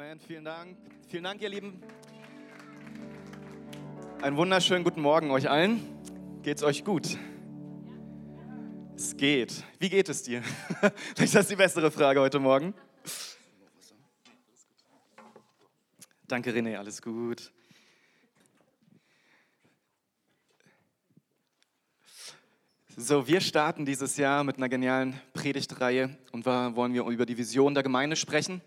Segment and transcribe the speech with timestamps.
[0.00, 0.20] Amen.
[0.20, 0.76] Vielen Dank.
[1.08, 1.82] Vielen Dank, ihr Lieben.
[4.22, 5.80] Einen wunderschönen guten Morgen euch allen.
[6.44, 7.18] Geht's euch gut?
[8.94, 9.64] Es geht.
[9.80, 10.42] Wie geht es dir?
[11.16, 12.74] Vielleicht ist das die bessere Frage heute Morgen.
[16.28, 17.50] Danke, René, alles gut.
[22.96, 27.36] So, wir starten dieses Jahr mit einer genialen Predigtreihe und da wollen wir über die
[27.36, 28.62] Vision der Gemeinde sprechen.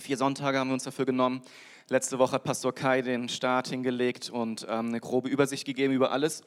[0.00, 1.42] Vier Sonntage haben wir uns dafür genommen.
[1.88, 6.12] Letzte Woche hat Pastor Kai den Start hingelegt und ähm, eine grobe Übersicht gegeben über
[6.12, 6.44] alles.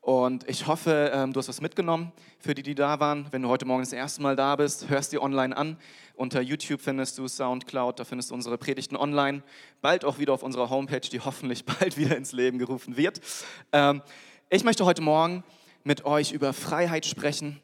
[0.00, 3.28] Und ich hoffe, ähm, du hast was mitgenommen für die, die da waren.
[3.30, 5.76] Wenn du heute Morgen das erste Mal da bist, hörst dir online an.
[6.16, 9.44] Unter YouTube findest du Soundcloud, da findest du unsere Predigten online.
[9.82, 13.20] Bald auch wieder auf unserer Homepage, die hoffentlich bald wieder ins Leben gerufen wird.
[13.72, 14.02] Ähm,
[14.48, 15.44] ich möchte heute Morgen
[15.84, 17.60] mit euch über Freiheit sprechen.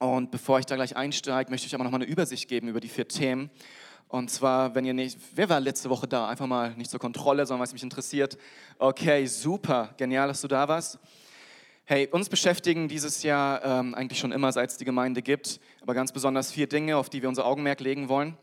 [0.00, 2.80] Und bevor ich da gleich einsteige, möchte ich aber noch mal eine Übersicht geben über
[2.80, 3.48] die vier Themen.
[4.08, 6.28] Und zwar, wenn ihr nicht, wer war letzte Woche da?
[6.28, 8.38] Einfach mal nicht zur Kontrolle, sondern was mich interessiert.
[8.78, 10.98] Okay, super, genial, dass du da warst.
[11.84, 15.94] Hey, uns beschäftigen dieses Jahr ähm, eigentlich schon immer, seit es die Gemeinde gibt, aber
[15.94, 18.36] ganz besonders vier Dinge, auf die wir unser Augenmerk legen wollen.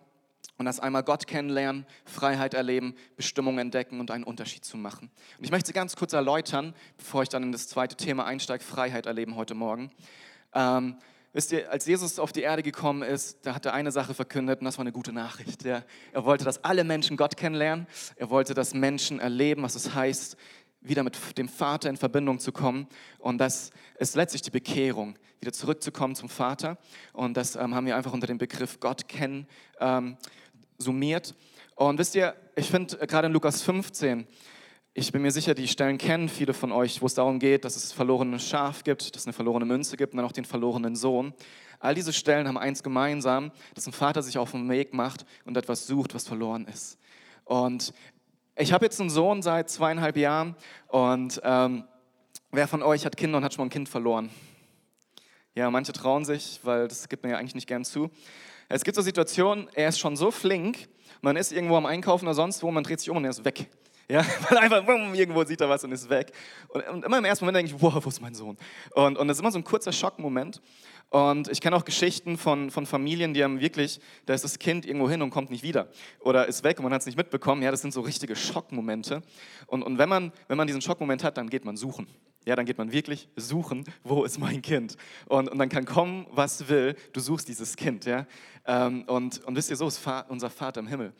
[0.57, 5.09] Und das einmal Gott kennenlernen, Freiheit erleben, Bestimmung entdecken und einen Unterschied zu machen.
[5.37, 8.63] Und ich möchte sie ganz kurz erläutern, bevor ich dann in das zweite Thema einsteige,
[8.63, 9.91] Freiheit erleben heute Morgen.
[10.53, 10.97] Ähm,
[11.33, 14.59] Wisst ihr, als Jesus auf die Erde gekommen ist, da hat er eine Sache verkündet
[14.59, 15.65] und das war eine gute Nachricht.
[15.65, 17.87] Er, er wollte, dass alle Menschen Gott kennenlernen.
[18.15, 20.37] Er wollte, dass Menschen erleben, was es heißt,
[20.81, 22.87] wieder mit dem Vater in Verbindung zu kommen.
[23.17, 26.77] Und das ist letztlich die Bekehrung, wieder zurückzukommen zum Vater.
[27.13, 29.47] Und das ähm, haben wir einfach unter dem Begriff Gott kennen
[29.79, 30.17] ähm,
[30.77, 31.33] summiert.
[31.75, 34.27] Und wisst ihr, ich finde äh, gerade in Lukas 15,
[34.95, 37.75] ich bin mir sicher, die Stellen kennen viele von euch, wo es darum geht, dass
[37.75, 40.95] es verlorenes Schaf gibt, dass es eine verlorene Münze gibt und dann auch den verlorenen
[40.95, 41.33] Sohn.
[41.79, 45.57] All diese Stellen haben eins gemeinsam, dass ein Vater sich auf den Weg macht und
[45.57, 46.99] etwas sucht, was verloren ist.
[47.43, 47.91] Und
[48.55, 50.55] ich habe jetzt einen Sohn seit zweieinhalb Jahren
[50.87, 51.85] und ähm,
[52.51, 54.29] wer von euch hat Kinder und hat schon mal ein Kind verloren?
[55.55, 58.11] Ja, manche trauen sich, weil das gibt man ja eigentlich nicht gern zu.
[58.69, 60.87] Es gibt so Situationen, er ist schon so flink,
[61.21, 63.43] man ist irgendwo am Einkaufen oder sonst wo, man dreht sich um und er ist
[63.43, 63.69] weg.
[64.09, 66.31] Ja, weil einfach irgendwo sieht er was und ist weg.
[66.69, 68.57] Und, und, immer im ersten Moment denke ich, wow, wo ist mein Sohn?
[68.91, 70.61] Und, und das ist immer so ein kurzer Schockmoment.
[71.09, 74.83] Und ich kenne auch Geschichten von, von Familien, die haben wirklich, da ist das Kind
[74.85, 75.89] irgendwo hin und kommt nicht wieder.
[76.19, 77.61] Oder ist weg und man hat es nicht mitbekommen.
[77.61, 79.21] Ja, das sind so richtige Schockmomente.
[79.67, 82.07] Und, und wenn, man, wenn man diesen Schockmoment hat, dann geht man suchen.
[82.45, 84.97] Ja, dann geht man wirklich suchen, wo ist mein Kind?
[85.27, 88.05] Und, und dann kann kommen, was will, du suchst dieses Kind.
[88.05, 88.25] Ja?
[88.65, 91.13] Ähm, und, und wisst ihr, so ist unser Vater im Himmel.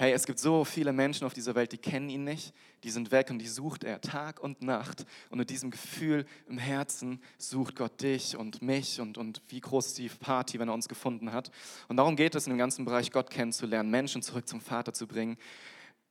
[0.00, 2.54] Hey, es gibt so viele Menschen auf dieser Welt, die kennen ihn nicht,
[2.84, 5.04] die sind weg und die sucht er Tag und Nacht.
[5.28, 9.88] Und mit diesem Gefühl im Herzen sucht Gott dich und mich und, und wie groß
[9.88, 11.50] ist die Party, wenn er uns gefunden hat.
[11.88, 15.08] Und darum geht es in dem ganzen Bereich, Gott kennenzulernen, Menschen zurück zum Vater zu
[15.08, 15.36] bringen,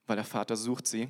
[0.05, 1.07] weil der Vater sucht sie.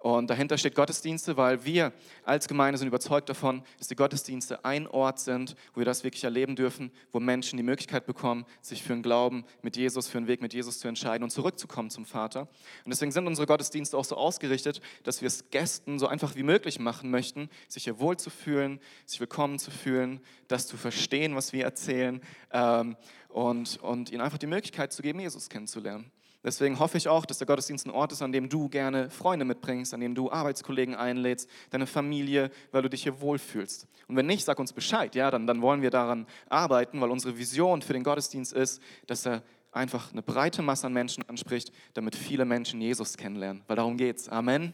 [0.00, 1.92] Und dahinter steht Gottesdienste, weil wir
[2.24, 6.22] als Gemeinde sind überzeugt davon, dass die Gottesdienste ein Ort sind, wo wir das wirklich
[6.22, 10.28] erleben dürfen, wo Menschen die Möglichkeit bekommen, sich für einen Glauben mit Jesus, für einen
[10.28, 12.42] Weg mit Jesus zu entscheiden und zurückzukommen zum Vater.
[12.42, 16.44] Und deswegen sind unsere Gottesdienste auch so ausgerichtet, dass wir es Gästen so einfach wie
[16.44, 21.34] möglich machen möchten, sich hier wohl zu fühlen, sich willkommen zu fühlen, das zu verstehen,
[21.34, 22.20] was wir erzählen
[22.52, 22.96] ähm,
[23.28, 26.12] und, und ihnen einfach die Möglichkeit zu geben, Jesus kennenzulernen.
[26.48, 29.44] Deswegen hoffe ich auch, dass der Gottesdienst ein Ort ist, an dem du gerne Freunde
[29.44, 33.86] mitbringst, an dem du Arbeitskollegen einlädst, deine Familie, weil du dich hier wohlfühlst.
[34.06, 37.36] Und wenn nicht, sag uns Bescheid, ja, dann, dann wollen wir daran arbeiten, weil unsere
[37.36, 39.42] Vision für den Gottesdienst ist, dass er
[39.72, 43.62] einfach eine breite Masse an Menschen anspricht, damit viele Menschen Jesus kennenlernen.
[43.66, 44.30] Weil darum geht's.
[44.30, 44.72] Amen.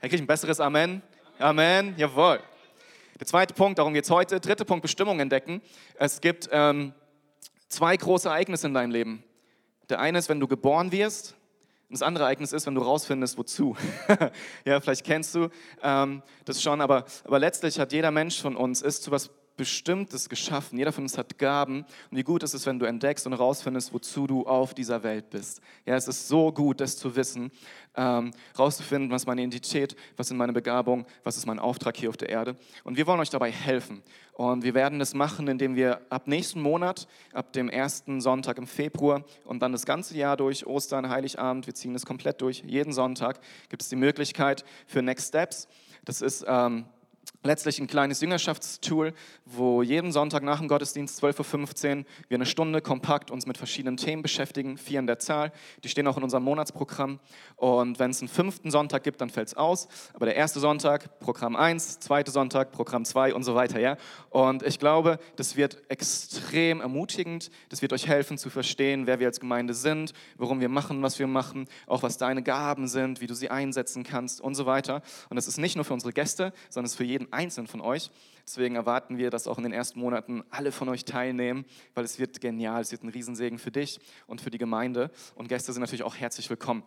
[0.00, 1.00] Herr ein besseres Amen.
[1.38, 1.94] Amen.
[1.96, 2.40] Jawohl.
[3.18, 4.38] Der zweite Punkt, darum geht es heute.
[4.38, 5.62] Dritter Punkt, Bestimmung entdecken.
[5.94, 6.92] Es gibt ähm,
[7.68, 9.24] zwei große Ereignisse in deinem Leben.
[9.88, 11.34] Der eine ist, wenn du geboren wirst.
[11.88, 13.76] Und das andere Ereignis ist, wenn du rausfindest, wozu.
[14.64, 15.48] ja, vielleicht kennst du
[15.82, 20.28] ähm, das schon, aber, aber letztlich hat jeder Mensch von uns ist zu was Bestimmtes
[20.28, 20.78] geschaffen.
[20.78, 21.84] Jeder von uns hat Gaben.
[22.10, 25.30] Und wie gut ist es, wenn du entdeckst und herausfindest, wozu du auf dieser Welt
[25.30, 25.60] bist.
[25.86, 27.50] Ja, es ist so gut, das zu wissen,
[27.96, 32.16] ähm, rauszufinden, was meine Identität, was sind meine Begabungen, was ist mein Auftrag hier auf
[32.16, 32.56] der Erde.
[32.82, 34.02] Und wir wollen euch dabei helfen.
[34.32, 38.66] Und wir werden das machen, indem wir ab nächsten Monat, ab dem ersten Sonntag im
[38.66, 42.92] Februar und dann das ganze Jahr durch, Ostern, Heiligabend, wir ziehen es komplett durch, jeden
[42.92, 45.68] Sonntag gibt es die Möglichkeit für Next Steps.
[46.04, 46.44] Das ist...
[46.48, 46.86] Ähm,
[47.44, 49.12] letztlich ein kleines Jüngerschaftstool,
[49.44, 53.98] wo jeden Sonntag nach dem Gottesdienst 12.15 Uhr wir eine Stunde kompakt uns mit verschiedenen
[53.98, 55.52] Themen beschäftigen, vier in der Zahl.
[55.84, 57.20] Die stehen auch in unserem Monatsprogramm.
[57.56, 59.88] Und wenn es einen fünften Sonntag gibt, dann fällt es aus.
[60.14, 63.78] Aber der erste Sonntag, Programm 1, zweite Sonntag, Programm 2 und so weiter.
[63.78, 63.98] Ja?
[64.30, 67.50] Und ich glaube, das wird extrem ermutigend.
[67.68, 71.18] Das wird euch helfen zu verstehen, wer wir als Gemeinde sind, warum wir machen, was
[71.18, 75.02] wir machen, auch was deine Gaben sind, wie du sie einsetzen kannst und so weiter.
[75.28, 77.80] Und das ist nicht nur für unsere Gäste, sondern es ist für jeden einzelnen von
[77.80, 78.10] euch.
[78.46, 81.64] Deswegen erwarten wir, dass auch in den ersten Monaten alle von euch teilnehmen,
[81.94, 85.10] weil es wird genial, es wird ein Riesensegen für dich und für die Gemeinde.
[85.34, 86.82] Und Gäste sind natürlich auch herzlich willkommen.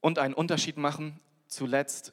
[0.00, 2.12] Und einen Unterschied machen, zuletzt,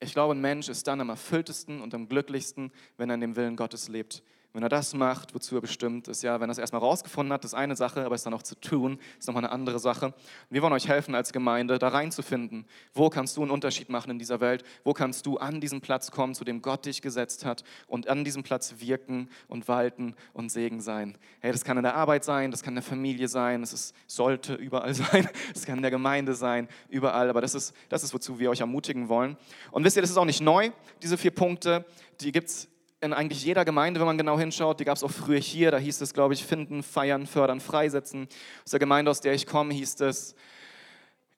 [0.00, 3.36] ich glaube, ein Mensch ist dann am erfülltesten und am glücklichsten, wenn er in dem
[3.36, 4.22] Willen Gottes lebt.
[4.56, 7.44] Wenn er das macht, wozu er bestimmt ist, ja, wenn er es erstmal rausgefunden hat,
[7.44, 10.06] ist eine Sache, aber es dann auch zu tun, ist nochmal eine andere Sache.
[10.06, 10.14] Und
[10.48, 12.64] wir wollen euch helfen als Gemeinde, da reinzufinden.
[12.94, 14.64] Wo kannst du einen Unterschied machen in dieser Welt?
[14.82, 18.24] Wo kannst du an diesen Platz kommen, zu dem Gott dich gesetzt hat und an
[18.24, 21.18] diesem Platz wirken und walten und Segen sein?
[21.40, 24.54] Hey, das kann in der Arbeit sein, das kann in der Familie sein, es sollte
[24.54, 28.38] überall sein, es kann in der Gemeinde sein, überall, aber das ist, das ist, wozu
[28.38, 29.36] wir euch ermutigen wollen.
[29.70, 30.70] Und wisst ihr, das ist auch nicht neu,
[31.02, 31.84] diese vier Punkte,
[32.22, 32.70] die gibt es
[33.06, 34.80] in eigentlich jeder Gemeinde, wenn man genau hinschaut.
[34.80, 35.70] Die gab es auch früher hier.
[35.70, 38.28] Da hieß es, glaube ich, finden, feiern, fördern, freisetzen.
[38.64, 40.34] Aus der Gemeinde, aus der ich komme, hieß es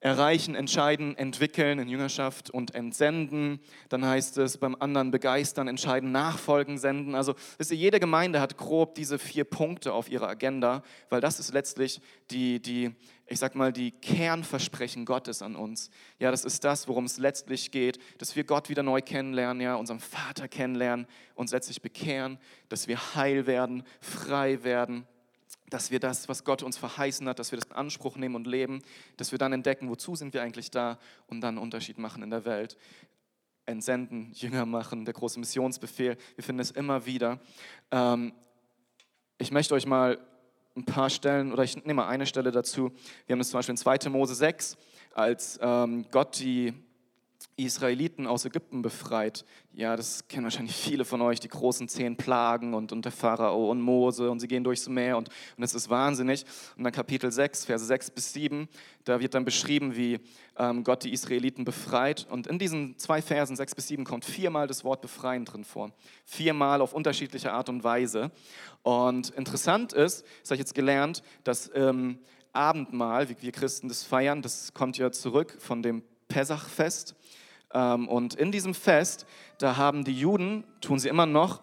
[0.01, 3.59] erreichen, entscheiden, entwickeln in Jüngerschaft und entsenden.
[3.89, 7.15] Dann heißt es beim anderen begeistern, entscheiden, nachfolgen, senden.
[7.15, 11.39] Also wisst ihr, jede Gemeinde hat grob diese vier Punkte auf ihrer Agenda, weil das
[11.39, 12.01] ist letztlich
[12.31, 12.91] die, die
[13.29, 15.91] ich sag mal, die Kernversprechen Gottes an uns.
[16.17, 19.75] Ja, das ist das, worum es letztlich geht, dass wir Gott wieder neu kennenlernen, ja,
[19.75, 21.05] unseren Vater kennenlernen,
[21.35, 22.39] uns letztlich bekehren,
[22.69, 25.07] dass wir heil werden, frei werden,
[25.69, 28.47] dass wir das, was Gott uns verheißen hat, dass wir das in Anspruch nehmen und
[28.47, 28.81] leben,
[29.17, 30.97] dass wir dann entdecken, wozu sind wir eigentlich da
[31.27, 32.77] und dann einen Unterschied machen in der Welt.
[33.67, 37.39] Entsenden, Jünger machen, der große Missionsbefehl, wir finden es immer wieder.
[37.91, 38.33] Ähm,
[39.37, 40.19] ich möchte euch mal
[40.75, 42.91] ein paar Stellen, oder ich nehme mal eine Stelle dazu.
[43.25, 44.09] Wir haben es zum Beispiel in 2.
[44.09, 44.77] Mose 6,
[45.13, 46.73] als ähm, Gott die
[47.65, 49.45] Israeliten aus Ägypten befreit.
[49.73, 53.69] Ja, das kennen wahrscheinlich viele von euch, die großen zehn Plagen und, und der Pharao
[53.69, 56.45] und Mose und sie gehen durchs Meer und, und es ist wahnsinnig.
[56.77, 58.67] Und dann Kapitel 6, Verse 6 bis 7,
[59.05, 60.19] da wird dann beschrieben, wie
[60.57, 62.27] ähm, Gott die Israeliten befreit.
[62.29, 65.91] Und in diesen zwei Versen, 6 bis 7, kommt viermal das Wort befreien drin vor.
[66.25, 68.31] Viermal auf unterschiedliche Art und Weise.
[68.83, 72.19] Und interessant ist, das habe ich jetzt gelernt, dass ähm,
[72.53, 77.15] Abendmahl, wie wir Christen das feiern, das kommt ja zurück von dem Pessachfest.
[77.73, 79.25] Ähm, und in diesem Fest,
[79.57, 81.61] da haben die Juden, tun sie immer noch,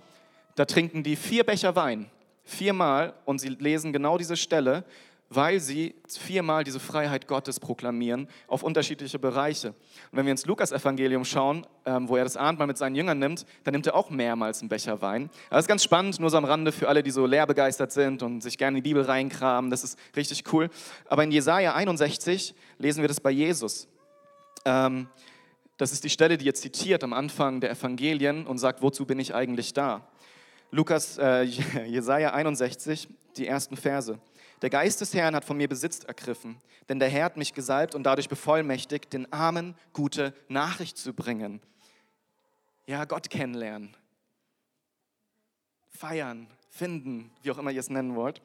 [0.54, 2.10] da trinken die vier Becher Wein,
[2.44, 4.84] viermal, und sie lesen genau diese Stelle,
[5.28, 9.68] weil sie viermal diese Freiheit Gottes proklamieren auf unterschiedliche Bereiche.
[9.68, 9.74] Und
[10.12, 13.72] wenn wir ins Lukas-Evangelium schauen, ähm, wo er das Abendmahl mit seinen Jüngern nimmt, dann
[13.72, 15.30] nimmt er auch mehrmals einen Becher Wein.
[15.50, 18.40] Das ist ganz spannend, nur so am Rande für alle, die so lehrbegeistert sind und
[18.40, 19.70] sich gerne in die Bibel reinkramen.
[19.70, 20.70] Das ist richtig cool.
[21.08, 23.88] Aber in Jesaja 61 lesen wir das bei Jesus.
[24.64, 25.08] Ähm,
[25.76, 29.18] das ist die Stelle, die ihr zitiert am Anfang der Evangelien und sagt, wozu bin
[29.18, 30.08] ich eigentlich da?
[30.70, 31.42] Lukas, äh,
[31.86, 34.18] Jesaja 61, die ersten Verse.
[34.62, 36.56] Der Geist des Herrn hat von mir Besitz ergriffen,
[36.88, 41.60] denn der Herr hat mich gesalbt und dadurch bevollmächtigt, den Armen gute Nachricht zu bringen.
[42.86, 43.94] Ja, Gott kennenlernen,
[45.88, 48.40] feiern, finden, wie auch immer ihr es nennen wollt.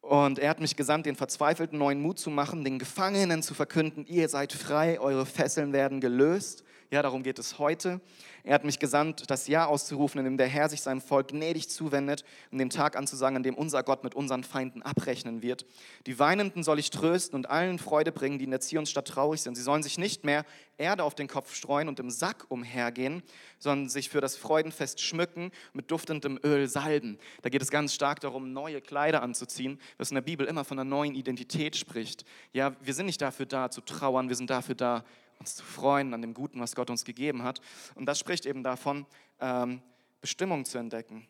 [0.00, 4.06] Und er hat mich gesandt, den Verzweifelten neuen Mut zu machen, den Gefangenen zu verkünden,
[4.06, 6.64] ihr seid frei, eure Fesseln werden gelöst.
[6.92, 8.00] Ja, darum geht es heute.
[8.42, 11.70] Er hat mich gesandt, das Jahr auszurufen, in dem der Herr sich seinem Volk gnädig
[11.70, 15.66] zuwendet und den Tag anzusagen, an dem unser Gott mit unseren Feinden abrechnen wird.
[16.06, 19.54] Die Weinenden soll ich trösten und allen Freude bringen, die in der Zionsstadt traurig sind.
[19.54, 20.44] Sie sollen sich nicht mehr
[20.78, 23.22] Erde auf den Kopf streuen und im Sack umhergehen,
[23.60, 27.18] sondern sich für das Freudenfest schmücken, mit duftendem Öl salben.
[27.42, 30.76] Da geht es ganz stark darum, neue Kleider anzuziehen, was in der Bibel immer von
[30.76, 32.24] einer neuen Identität spricht.
[32.52, 35.04] Ja, wir sind nicht dafür da zu trauern, wir sind dafür da,
[35.40, 37.60] uns zu freuen an dem Guten, was Gott uns gegeben hat.
[37.94, 39.06] Und das spricht eben davon,
[39.40, 39.82] ähm,
[40.20, 41.26] Bestimmung zu entdecken.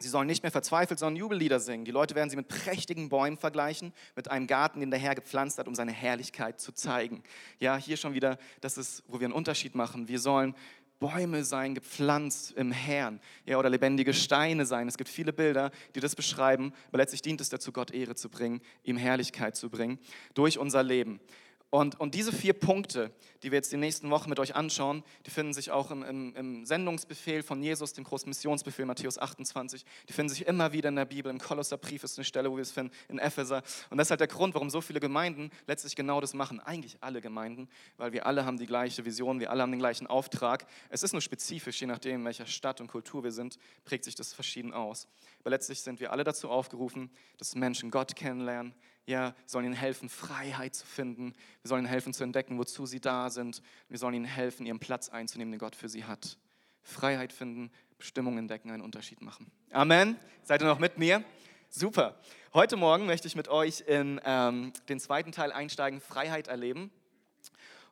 [0.00, 1.84] Sie sollen nicht mehr verzweifelt, sondern Jubellieder singen.
[1.84, 5.58] Die Leute werden sie mit prächtigen Bäumen vergleichen, mit einem Garten, den der Herr gepflanzt
[5.58, 7.22] hat, um seine Herrlichkeit zu zeigen.
[7.58, 10.08] Ja, hier schon wieder, das ist, wo wir einen Unterschied machen.
[10.08, 10.54] Wir sollen
[10.98, 13.20] Bäume sein, gepflanzt im Herrn.
[13.46, 14.88] Ja, oder lebendige Steine sein.
[14.88, 18.28] Es gibt viele Bilder, die das beschreiben, aber letztlich dient es dazu, Gott Ehre zu
[18.28, 19.98] bringen, ihm Herrlichkeit zu bringen
[20.34, 21.20] durch unser Leben.
[21.70, 25.30] Und, und diese vier Punkte, die wir jetzt die nächsten Wochen mit euch anschauen, die
[25.30, 29.84] finden sich auch im, im, im Sendungsbefehl von Jesus, dem großen Missionsbefehl Matthäus 28.
[30.08, 31.30] Die finden sich immer wieder in der Bibel.
[31.30, 33.62] Im Kolosserbrief ist eine Stelle, wo wir es finden, in Epheser.
[33.90, 36.58] Und das ist halt der Grund, warum so viele Gemeinden letztlich genau das machen.
[36.60, 40.06] Eigentlich alle Gemeinden, weil wir alle haben die gleiche Vision, wir alle haben den gleichen
[40.06, 40.66] Auftrag.
[40.88, 44.14] Es ist nur spezifisch, je nachdem, in welcher Stadt und Kultur wir sind, prägt sich
[44.14, 45.06] das verschieden aus.
[45.40, 48.74] Aber letztlich sind wir alle dazu aufgerufen, dass Menschen Gott kennenlernen,
[49.08, 51.34] ja, wir sollen ihnen helfen, Freiheit zu finden.
[51.62, 53.62] Wir sollen ihnen helfen zu entdecken, wozu sie da sind.
[53.88, 56.36] Wir sollen ihnen helfen, ihren Platz einzunehmen, den Gott für sie hat.
[56.82, 59.50] Freiheit finden, Bestimmung entdecken, einen Unterschied machen.
[59.72, 60.16] Amen.
[60.42, 61.24] Seid ihr noch mit mir?
[61.70, 62.20] Super.
[62.52, 66.90] Heute Morgen möchte ich mit euch in ähm, den zweiten Teil einsteigen, Freiheit erleben.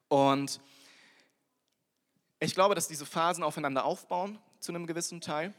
[0.08, 0.60] Und
[2.40, 5.54] ich glaube, dass diese Phasen aufeinander aufbauen zu einem gewissen Teil.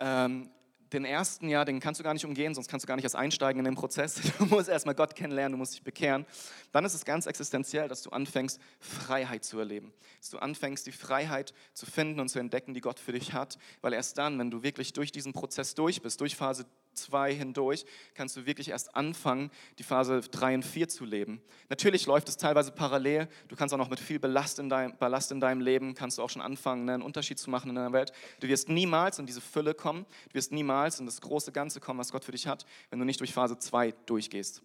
[0.00, 0.50] Ähm,
[0.92, 3.16] den ersten, ja, den kannst du gar nicht umgehen, sonst kannst du gar nicht erst
[3.16, 4.20] einsteigen in den Prozess.
[4.38, 6.24] Du musst erstmal Gott kennenlernen, du musst dich bekehren.
[6.72, 9.92] Dann ist es ganz existenziell, dass du anfängst, Freiheit zu erleben.
[10.20, 13.58] Dass du anfängst, die Freiheit zu finden und zu entdecken, die Gott für dich hat.
[13.80, 16.66] Weil erst dann, wenn du wirklich durch diesen Prozess durch bist, durch Phase
[17.02, 21.40] 2 hindurch, kannst du wirklich erst anfangen, die Phase 3 und 4 zu leben.
[21.68, 23.28] Natürlich läuft es teilweise parallel.
[23.48, 26.22] Du kannst auch noch mit viel Ballast in, dein, Ballast in deinem Leben, kannst du
[26.22, 28.12] auch schon anfangen, ne, einen Unterschied zu machen in deiner Welt.
[28.40, 31.98] Du wirst niemals in diese Fülle kommen, du wirst niemals in das große Ganze kommen,
[31.98, 34.62] was Gott für dich hat, wenn du nicht durch Phase 2 durchgehst.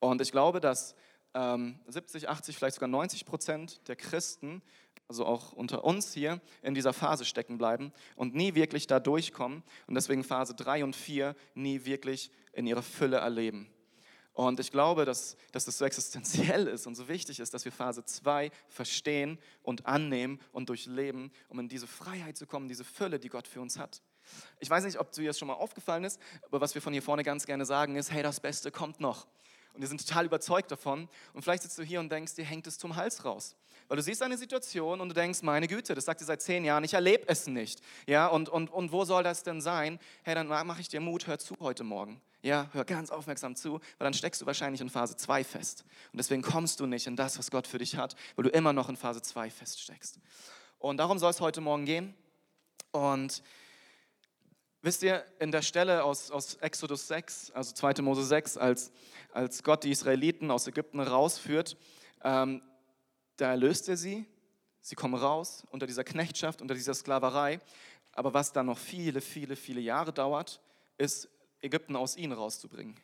[0.00, 0.94] Und ich glaube, dass
[1.34, 4.62] ähm, 70, 80, vielleicht sogar 90 Prozent der Christen
[5.08, 9.62] also auch unter uns hier, in dieser Phase stecken bleiben und nie wirklich da durchkommen
[9.86, 13.68] und deswegen Phase 3 und 4 nie wirklich in ihrer Fülle erleben.
[14.34, 17.70] Und ich glaube, dass, dass das so existenziell ist und so wichtig ist, dass wir
[17.70, 23.20] Phase 2 verstehen und annehmen und durchleben, um in diese Freiheit zu kommen, diese Fülle,
[23.20, 24.02] die Gott für uns hat.
[24.58, 27.02] Ich weiß nicht, ob dir das schon mal aufgefallen ist, aber was wir von hier
[27.02, 29.28] vorne ganz gerne sagen ist, hey, das Beste kommt noch.
[29.74, 31.08] Und wir sind total überzeugt davon.
[31.32, 33.56] Und vielleicht sitzt du hier und denkst, dir hängt es zum Hals raus.
[33.88, 36.64] Weil du siehst eine Situation und du denkst, meine Güte, das sagt ihr seit zehn
[36.64, 37.80] Jahren, ich erlebe es nicht.
[38.06, 39.98] Ja, und, und, und wo soll das denn sein?
[40.22, 42.20] Hey, dann mache ich dir Mut, hör zu heute Morgen.
[42.42, 45.84] Ja, hör ganz aufmerksam zu, weil dann steckst du wahrscheinlich in Phase 2 fest.
[46.12, 48.72] Und deswegen kommst du nicht in das, was Gott für dich hat, weil du immer
[48.72, 50.18] noch in Phase 2 feststeckst.
[50.78, 52.14] Und darum soll es heute Morgen gehen.
[52.90, 53.42] Und
[54.82, 58.02] wisst ihr, in der Stelle aus, aus Exodus 6, also 2.
[58.02, 58.92] Mose 6, als,
[59.32, 61.78] als Gott die Israeliten aus Ägypten rausführt,
[62.22, 62.60] ähm,
[63.36, 64.26] da erlöst er sie,
[64.80, 67.60] sie kommen raus unter dieser Knechtschaft, unter dieser Sklaverei.
[68.12, 70.60] Aber was dann noch viele, viele, viele Jahre dauert,
[70.98, 71.28] ist
[71.60, 72.96] Ägypten aus ihnen rauszubringen.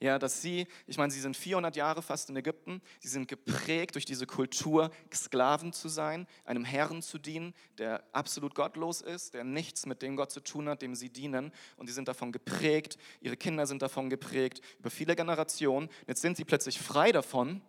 [0.00, 3.96] Ja, dass sie, ich meine, sie sind 400 Jahre fast in Ägypten, sie sind geprägt
[3.96, 9.42] durch diese Kultur, Sklaven zu sein, einem Herrn zu dienen, der absolut gottlos ist, der
[9.42, 11.50] nichts mit dem Gott zu tun hat, dem sie dienen.
[11.76, 15.88] Und sie sind davon geprägt, ihre Kinder sind davon geprägt, über viele Generationen.
[16.06, 17.60] Jetzt sind sie plötzlich frei davon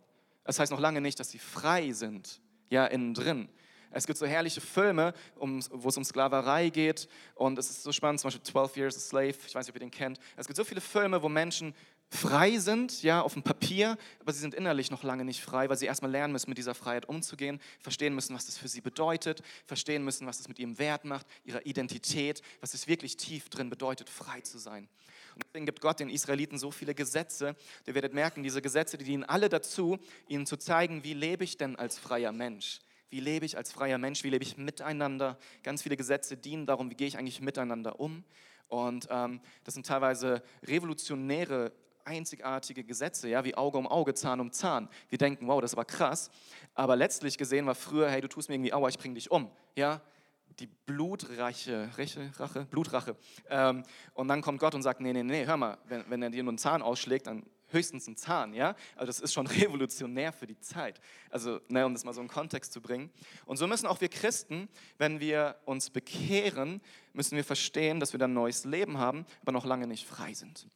[0.50, 2.42] das heißt noch lange nicht, dass sie frei sind,
[2.72, 3.50] ja, innen drin.
[3.92, 7.92] Es gibt so herrliche Filme, um, wo es um Sklaverei geht und es ist so
[7.92, 10.20] spannend, zum Beispiel 12 Years a Slave, ich weiß nicht, ob ihr den kennt.
[10.38, 11.76] Es gibt so viele Filme, wo Menschen
[12.10, 15.78] frei sind, ja, auf dem Papier, aber sie sind innerlich noch lange nicht frei, weil
[15.78, 19.44] sie erstmal lernen müssen, mit dieser Freiheit umzugehen, verstehen müssen, was das für sie bedeutet,
[19.68, 23.70] verstehen müssen, was das mit ihrem Wert macht, ihrer Identität, was es wirklich tief drin
[23.70, 24.90] bedeutet, frei zu sein.
[25.44, 27.56] Deswegen gibt Gott den Israeliten so viele Gesetze.
[27.86, 31.58] Ihr werdet merken, diese Gesetze, die dienen alle dazu, ihnen zu zeigen, wie lebe ich
[31.58, 32.80] denn als freier Mensch?
[33.10, 34.24] Wie lebe ich als freier Mensch?
[34.24, 35.38] Wie lebe ich miteinander?
[35.64, 38.24] Ganz viele Gesetze dienen darum, wie gehe ich eigentlich miteinander um?
[38.68, 41.72] Und ähm, das sind teilweise revolutionäre,
[42.06, 44.90] einzigartige Gesetze, ja, wie Auge um Auge, Zahn um Zahn.
[45.10, 46.30] Wir denken, wow, das war krass.
[46.76, 49.52] Aber letztlich gesehen war früher, hey, du tust mir irgendwie aua, ich bring dich um.
[49.76, 50.02] Ja,
[50.60, 53.16] die Blutrache, Rache, Rache, Blutrache.
[53.50, 56.30] Ähm, und dann kommt Gott und sagt, nee, nee, nee, hör mal, wenn, wenn er
[56.30, 58.76] dir nur einen Zahn ausschlägt, dann höchstens einen Zahn, ja?
[58.96, 61.00] Also das ist schon revolutionär für die Zeit.
[61.30, 63.10] Also, ne, um das mal so in Kontext zu bringen.
[63.46, 66.82] Und so müssen auch wir Christen, wenn wir uns bekehren,
[67.14, 70.68] müssen wir verstehen, dass wir dann neues Leben haben, aber noch lange nicht frei sind.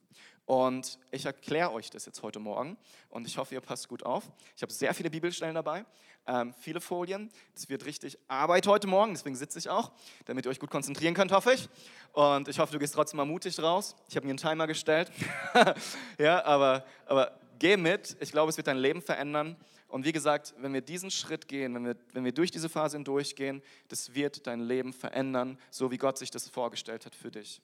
[0.45, 2.77] Und ich erkläre euch das jetzt heute Morgen
[3.09, 4.29] und ich hoffe, ihr passt gut auf.
[4.57, 5.85] Ich habe sehr viele Bibelstellen dabei,
[6.27, 7.31] ähm, viele Folien.
[7.55, 9.93] Es wird richtig Arbeit heute Morgen, deswegen sitze ich auch,
[10.25, 11.69] damit ihr euch gut konzentrieren könnt, hoffe ich.
[12.11, 13.95] Und ich hoffe, du gehst trotzdem mal mutig raus.
[14.09, 15.11] Ich habe mir einen Timer gestellt.
[16.17, 18.17] ja, aber, aber geh mit.
[18.19, 19.55] Ich glaube, es wird dein Leben verändern.
[19.87, 22.97] Und wie gesagt, wenn wir diesen Schritt gehen, wenn wir, wenn wir durch diese Phase
[22.97, 27.61] hindurchgehen, das wird dein Leben verändern, so wie Gott sich das vorgestellt hat für dich.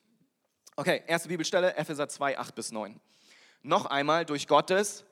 [0.79, 3.01] Okay, erste Bibelstelle, Epheser 2, 8 bis 9.
[3.63, 5.03] Noch einmal, durch Gottes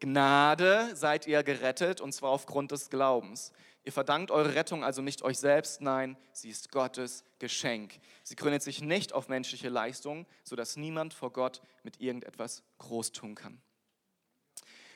[0.00, 3.52] Gnade seid ihr gerettet, und zwar aufgrund des Glaubens.
[3.84, 8.00] Ihr verdankt eure Rettung also nicht euch selbst, nein, sie ist Gottes Geschenk.
[8.24, 13.36] Sie gründet sich nicht auf menschliche Leistung, sodass niemand vor Gott mit irgendetwas groß tun
[13.36, 13.62] kann.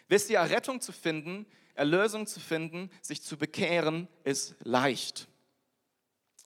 [0.08, 5.28] Wisst ihr, Rettung zu finden, Erlösung zu finden, sich zu bekehren, ist leicht.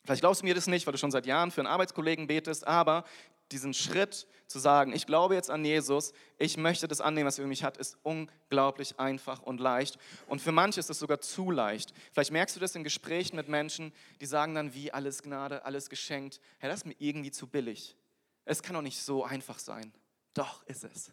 [0.05, 2.65] Vielleicht glaubst du mir das nicht, weil du schon seit Jahren für einen Arbeitskollegen betest,
[2.65, 3.05] aber
[3.53, 7.43] diesen Schritt zu sagen, ich glaube jetzt an Jesus, ich möchte das annehmen, was er
[7.43, 9.99] für mich hat, ist unglaublich einfach und leicht.
[10.27, 11.93] Und für manche ist es sogar zu leicht.
[12.13, 15.91] Vielleicht merkst du das in Gesprächen mit Menschen, die sagen dann, wie alles Gnade, alles
[15.91, 16.41] geschenkt.
[16.59, 17.97] Herr, das ist mir irgendwie zu billig.
[18.45, 19.93] Es kann doch nicht so einfach sein.
[20.35, 21.11] Doch ist es.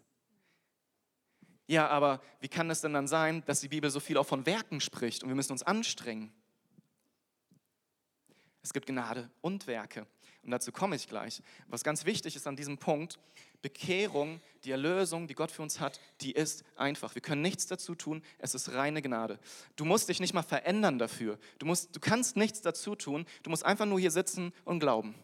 [1.65, 4.45] Ja, aber wie kann es denn dann sein, dass die Bibel so viel auch von
[4.45, 6.33] Werken spricht und wir müssen uns anstrengen?
[8.61, 10.07] Es gibt Gnade und Werke.
[10.43, 11.41] Und dazu komme ich gleich.
[11.67, 13.17] Was ganz wichtig ist an diesem Punkt,
[13.61, 17.15] Bekehrung, die Erlösung, die Gott für uns hat, die ist einfach.
[17.15, 19.39] Wir können nichts dazu tun, es ist reine Gnade.
[19.77, 21.39] Du musst dich nicht mal verändern dafür.
[21.59, 25.15] Du, musst, du kannst nichts dazu tun, du musst einfach nur hier sitzen und glauben.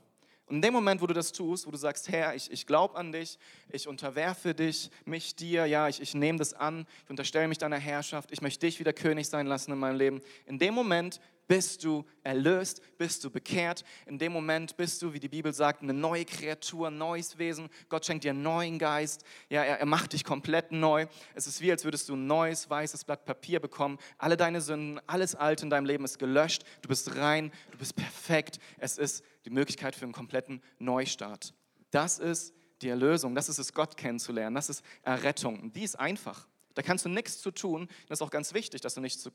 [0.49, 2.95] Und in dem Moment, wo du das tust, wo du sagst, Herr, ich, ich glaube
[2.95, 3.37] an dich,
[3.71, 7.77] ich unterwerfe dich, mich dir, ja, ich, ich nehme das an, ich unterstelle mich deiner
[7.77, 10.21] Herrschaft, ich möchte dich wieder König sein lassen in meinem Leben.
[10.47, 13.83] In dem Moment bist du erlöst, bist du bekehrt.
[14.05, 17.69] In dem Moment bist du, wie die Bibel sagt, eine neue Kreatur, neues Wesen.
[17.89, 19.23] Gott schenkt dir einen neuen Geist.
[19.49, 21.07] Ja, er, er macht dich komplett neu.
[21.33, 23.97] Es ist wie, als würdest du ein neues, weißes Blatt Papier bekommen.
[24.19, 26.65] Alle deine Sünden, alles Alte in deinem Leben ist gelöscht.
[26.83, 28.59] Du bist rein, du bist perfekt.
[28.77, 31.55] Es ist die Möglichkeit für einen kompletten Neustart.
[31.89, 32.53] Das ist
[32.83, 35.59] die Erlösung, das ist es, Gott kennenzulernen, das ist Errettung.
[35.59, 36.47] Und die ist einfach.
[36.75, 37.89] Da kannst du nichts zu tun.
[38.07, 39.31] Das ist auch ganz wichtig, dass du nichts zu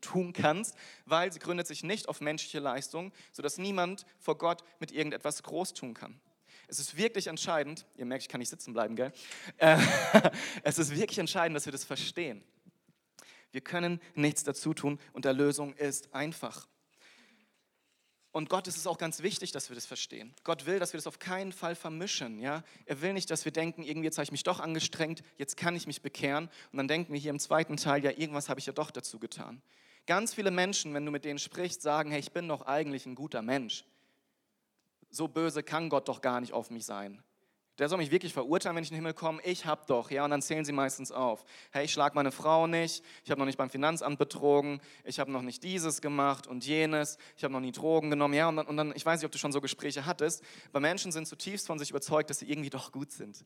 [0.00, 0.76] tun kannst,
[1.06, 5.74] weil sie gründet sich nicht auf menschliche Leistung, sodass niemand vor Gott mit irgendetwas groß
[5.74, 6.20] tun kann.
[6.66, 9.12] Es ist wirklich entscheidend, ihr merkt, ich kann nicht sitzen bleiben, gell?
[9.58, 9.78] Äh,
[10.62, 12.42] es ist wirklich entscheidend, dass wir das verstehen.
[13.52, 16.66] Wir können nichts dazu tun und Erlösung ist einfach.
[18.34, 20.34] Und Gott ist es auch ganz wichtig, dass wir das verstehen.
[20.42, 22.40] Gott will, dass wir das auf keinen Fall vermischen.
[22.40, 22.64] Ja?
[22.84, 25.76] Er will nicht, dass wir denken, irgendwie jetzt habe ich mich doch angestrengt, jetzt kann
[25.76, 26.50] ich mich bekehren.
[26.72, 29.20] Und dann denken wir hier im zweiten Teil, ja, irgendwas habe ich ja doch dazu
[29.20, 29.62] getan.
[30.08, 33.14] Ganz viele Menschen, wenn du mit denen sprichst, sagen, hey, ich bin doch eigentlich ein
[33.14, 33.84] guter Mensch.
[35.10, 37.22] So böse kann Gott doch gar nicht auf mich sein.
[37.78, 39.42] Der soll mich wirklich verurteilen, wenn ich in den Himmel komme.
[39.42, 41.44] Ich hab doch, ja, und dann zählen sie meistens auf.
[41.72, 45.32] Hey, ich schlag meine Frau nicht, ich habe noch nicht beim Finanzamt betrogen, ich habe
[45.32, 48.66] noch nicht dieses gemacht und jenes, ich habe noch nie Drogen genommen, ja, und dann,
[48.66, 51.66] und dann, ich weiß nicht, ob du schon so Gespräche hattest, aber Menschen sind zutiefst
[51.66, 53.44] von sich überzeugt, dass sie irgendwie doch gut sind.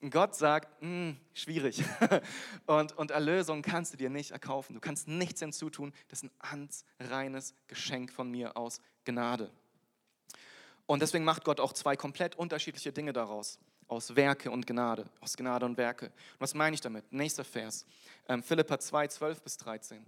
[0.00, 1.82] Und Gott sagt, hm, schwierig.
[2.66, 4.74] Und, und Erlösung kannst du dir nicht erkaufen.
[4.74, 5.94] Du kannst nichts hinzutun.
[6.08, 9.50] Das ist ein ganz reines Geschenk von mir aus Gnade.
[10.86, 13.58] Und deswegen macht Gott auch zwei komplett unterschiedliche Dinge daraus.
[13.88, 15.06] Aus Werke und Gnade.
[15.20, 16.06] Aus Gnade und Werke.
[16.06, 17.10] Und was meine ich damit?
[17.12, 17.86] Nächster Vers.
[18.28, 20.04] Ähm, Philippa 2, 12 bis 13.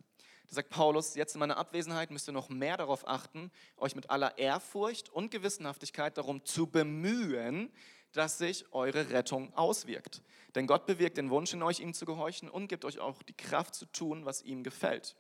[0.49, 4.11] Da sagt Paulus, jetzt in meiner Abwesenheit müsst ihr noch mehr darauf achten, euch mit
[4.11, 7.72] aller Ehrfurcht und Gewissenhaftigkeit darum zu bemühen,
[8.12, 10.22] dass sich eure Rettung auswirkt.
[10.55, 13.37] Denn Gott bewirkt den Wunsch in euch, ihm zu gehorchen und gibt euch auch die
[13.37, 15.16] Kraft zu tun, was ihm gefällt.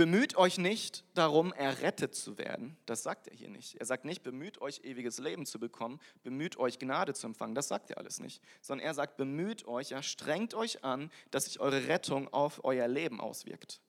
[0.00, 2.74] Bemüht euch nicht darum, errettet zu werden.
[2.86, 3.74] Das sagt er hier nicht.
[3.74, 7.54] Er sagt nicht, bemüht euch, ewiges Leben zu bekommen, bemüht euch, Gnade zu empfangen.
[7.54, 8.42] Das sagt er alles nicht.
[8.62, 12.88] Sondern er sagt, bemüht euch, ja, strengt euch an, dass sich eure Rettung auf euer
[12.88, 13.82] Leben auswirkt.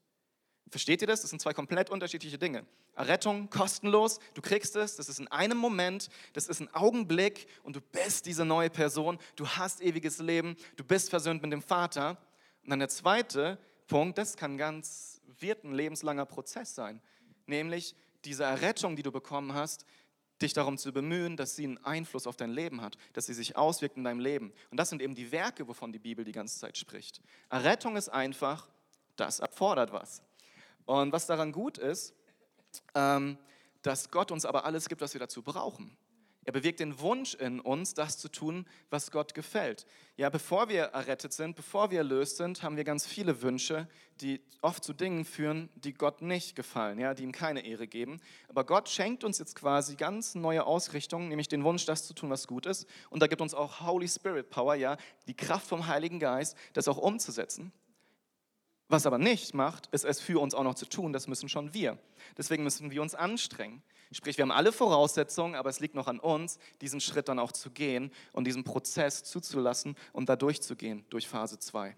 [0.69, 1.21] Versteht ihr das?
[1.21, 2.65] Das sind zwei komplett unterschiedliche Dinge.
[2.93, 7.77] Errettung kostenlos, du kriegst es, das ist in einem Moment, das ist ein Augenblick und
[7.77, 12.17] du bist diese neue Person, du hast ewiges Leben, du bist versöhnt mit dem Vater.
[12.63, 15.10] Und dann der zweite Punkt, das kann ganz
[15.41, 17.01] wird ein lebenslanger Prozess sein.
[17.45, 19.85] Nämlich diese Errettung, die du bekommen hast,
[20.41, 23.55] dich darum zu bemühen, dass sie einen Einfluss auf dein Leben hat, dass sie sich
[23.55, 24.53] auswirkt in deinem Leben.
[24.71, 27.21] Und das sind eben die Werke, wovon die Bibel die ganze Zeit spricht.
[27.49, 28.67] Errettung ist einfach,
[29.15, 30.23] das erfordert was.
[30.85, 32.13] Und was daran gut ist,
[32.95, 33.37] ähm,
[33.81, 35.95] dass Gott uns aber alles gibt, was wir dazu brauchen.
[36.43, 39.85] Er bewirkt den Wunsch in uns, das zu tun, was Gott gefällt.
[40.17, 43.87] Ja, bevor wir errettet sind, bevor wir erlöst sind, haben wir ganz viele Wünsche,
[44.21, 48.19] die oft zu Dingen führen, die Gott nicht gefallen, ja, die ihm keine Ehre geben.
[48.47, 52.31] Aber Gott schenkt uns jetzt quasi ganz neue Ausrichtungen, nämlich den Wunsch, das zu tun,
[52.31, 52.87] was gut ist.
[53.11, 56.87] Und da gibt uns auch Holy Spirit Power, ja, die Kraft vom Heiligen Geist, das
[56.87, 57.71] auch umzusetzen.
[58.87, 61.73] Was aber nicht macht, ist es für uns auch noch zu tun, das müssen schon
[61.73, 61.97] wir.
[62.37, 63.81] Deswegen müssen wir uns anstrengen.
[64.11, 67.53] Sprich, wir haben alle Voraussetzungen, aber es liegt noch an uns, diesen Schritt dann auch
[67.53, 71.95] zu gehen und diesen Prozess zuzulassen und da durchzugehen durch Phase 2.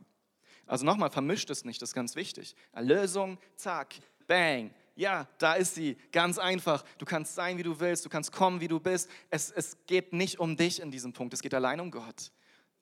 [0.68, 2.56] Also nochmal, vermischt es nicht, das ist ganz wichtig.
[2.72, 3.96] Erlösung, zack,
[4.28, 6.84] bang, ja, da ist sie, ganz einfach.
[7.00, 9.10] Du kannst sein, wie du willst, du kannst kommen, wie du bist.
[9.30, 12.32] Es, es geht nicht um dich in diesem Punkt, es geht allein um Gott.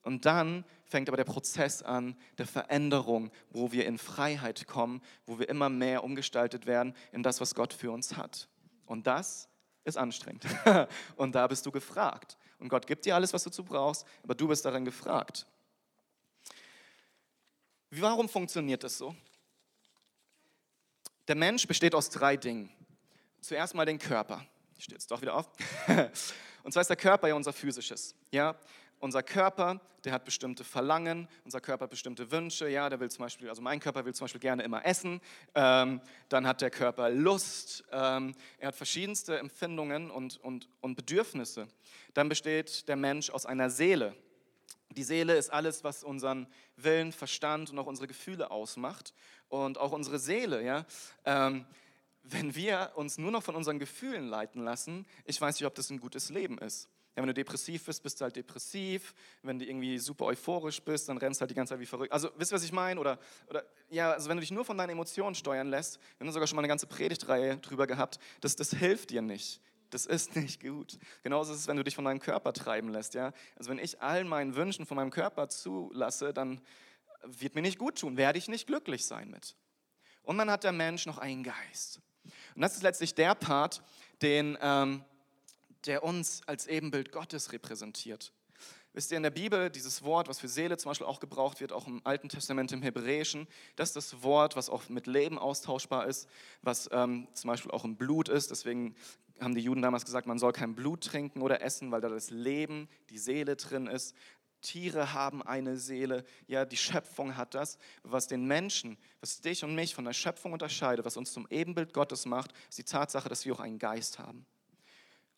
[0.02, 5.38] Und dann fängt aber der Prozess an der Veränderung, wo wir in Freiheit kommen, wo
[5.38, 8.48] wir immer mehr umgestaltet werden in das, was Gott für uns hat.
[8.86, 9.48] Und das
[9.84, 10.44] ist anstrengend.
[11.16, 12.36] Und da bist du gefragt.
[12.58, 15.46] Und Gott gibt dir alles, was du zu brauchst, aber du bist darin gefragt.
[17.90, 19.14] Warum funktioniert das so?
[21.28, 22.70] Der Mensch besteht aus drei Dingen.
[23.40, 24.44] Zuerst mal den Körper.
[24.76, 25.48] Ich stehe jetzt doch wieder auf.
[26.62, 28.14] Und zwar ist der Körper ja unser physisches.
[28.30, 28.56] Ja?
[29.02, 32.68] Unser Körper, der hat bestimmte Verlangen, unser Körper hat bestimmte Wünsche.
[32.68, 35.20] Ja, der will zum Beispiel, also mein Körper will zum Beispiel gerne immer essen.
[35.56, 37.82] Ähm, dann hat der Körper Lust.
[37.90, 41.66] Ähm, er hat verschiedenste Empfindungen und, und, und Bedürfnisse.
[42.14, 44.14] Dann besteht der Mensch aus einer Seele.
[44.90, 49.14] Die Seele ist alles, was unseren Willen, Verstand und auch unsere Gefühle ausmacht.
[49.48, 50.86] Und auch unsere Seele, ja.
[51.24, 51.66] Ähm,
[52.22, 55.90] wenn wir uns nur noch von unseren Gefühlen leiten lassen, ich weiß nicht, ob das
[55.90, 56.88] ein gutes Leben ist.
[57.14, 59.14] Ja, wenn du depressiv bist, bist du halt depressiv.
[59.42, 62.12] Wenn du irgendwie super euphorisch bist, dann rennst du halt die ganze Zeit wie verrückt.
[62.12, 62.98] Also, wisst ihr, was ich meine?
[62.98, 66.32] Oder, oder ja, also wenn du dich nur von deinen Emotionen steuern lässt, wir haben
[66.32, 69.60] sogar schon mal eine ganze Predigtreihe drüber gehabt, das, das hilft dir nicht.
[69.90, 70.98] Das ist nicht gut.
[71.22, 73.14] Genauso ist es, wenn du dich von deinem Körper treiben lässt.
[73.14, 73.32] Ja?
[73.56, 76.60] Also wenn ich all meinen Wünschen von meinem Körper zulasse, dann
[77.24, 79.54] wird mir nicht gut tun, werde ich nicht glücklich sein mit.
[80.22, 82.00] Und dann hat der Mensch noch einen Geist.
[82.54, 83.82] Und das ist letztlich der Part,
[84.22, 85.04] den, ähm,
[85.86, 88.32] der uns als Ebenbild Gottes repräsentiert.
[88.94, 91.72] Wisst ihr, in der Bibel, dieses Wort, was für Seele zum Beispiel auch gebraucht wird,
[91.72, 96.06] auch im Alten Testament, im Hebräischen, das ist das Wort, was auch mit Leben austauschbar
[96.06, 96.28] ist,
[96.60, 98.50] was ähm, zum Beispiel auch im Blut ist.
[98.50, 98.94] Deswegen
[99.40, 102.30] haben die Juden damals gesagt, man soll kein Blut trinken oder essen, weil da das
[102.30, 104.14] Leben, die Seele drin ist.
[104.60, 107.78] Tiere haben eine Seele, ja, die Schöpfung hat das.
[108.02, 111.94] Was den Menschen, was dich und mich von der Schöpfung unterscheidet, was uns zum Ebenbild
[111.94, 114.44] Gottes macht, ist die Tatsache, dass wir auch einen Geist haben.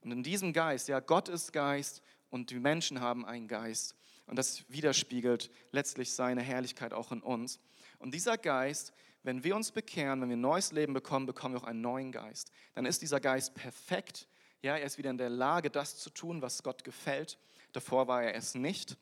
[0.05, 3.97] Und in diesem Geist, ja, Gott ist Geist und die Menschen haben einen Geist.
[4.27, 7.59] Und das widerspiegelt letztlich seine Herrlichkeit auch in uns.
[7.99, 11.63] Und dieser Geist, wenn wir uns bekehren, wenn wir ein neues Leben bekommen, bekommen wir
[11.63, 12.53] auch einen neuen Geist.
[12.75, 14.29] Dann ist dieser Geist perfekt.
[14.63, 17.39] Ja, er ist wieder in der Lage, das zu tun, was Gott gefällt.
[17.73, 18.97] Davor war er es nicht.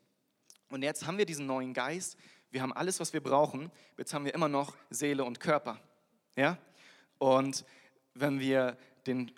[0.68, 2.16] Und jetzt haben wir diesen neuen Geist.
[2.50, 3.72] Wir haben alles, was wir brauchen.
[3.98, 5.80] Jetzt haben wir immer noch Seele und Körper.
[6.36, 6.58] Ja?
[7.18, 7.64] Und
[8.14, 9.32] wenn wir den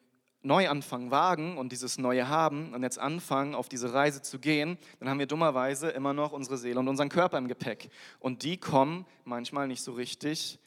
[0.44, 5.08] Neuanfang wagen und dieses Neue haben und jetzt anfangen, auf diese Reise zu gehen, dann
[5.08, 7.88] haben wir dummerweise immer noch unsere Seele und unseren Körper im Gepäck.
[8.20, 10.58] Und die kommen manchmal nicht so richtig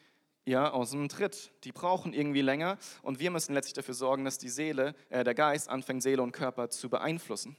[0.44, 1.52] ja, aus dem Tritt.
[1.64, 5.34] Die brauchen irgendwie länger und wir müssen letztlich dafür sorgen, dass die Seele, äh, der
[5.34, 7.56] Geist anfängt, Seele und Körper zu beeinflussen.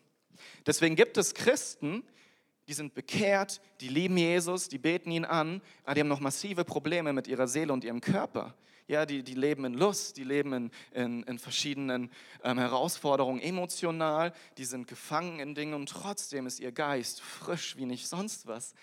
[0.66, 2.04] Deswegen gibt es Christen,
[2.70, 6.64] die sind bekehrt, die lieben Jesus, die beten ihn an, aber die haben noch massive
[6.64, 8.56] Probleme mit ihrer Seele und ihrem Körper
[8.90, 12.10] ja, die, die leben in Lust, die leben in, in, in verschiedenen
[12.44, 17.86] ähm, Herausforderungen emotional, die sind gefangen in Dingen und trotzdem ist ihr Geist frisch wie
[17.86, 18.74] nicht sonst was.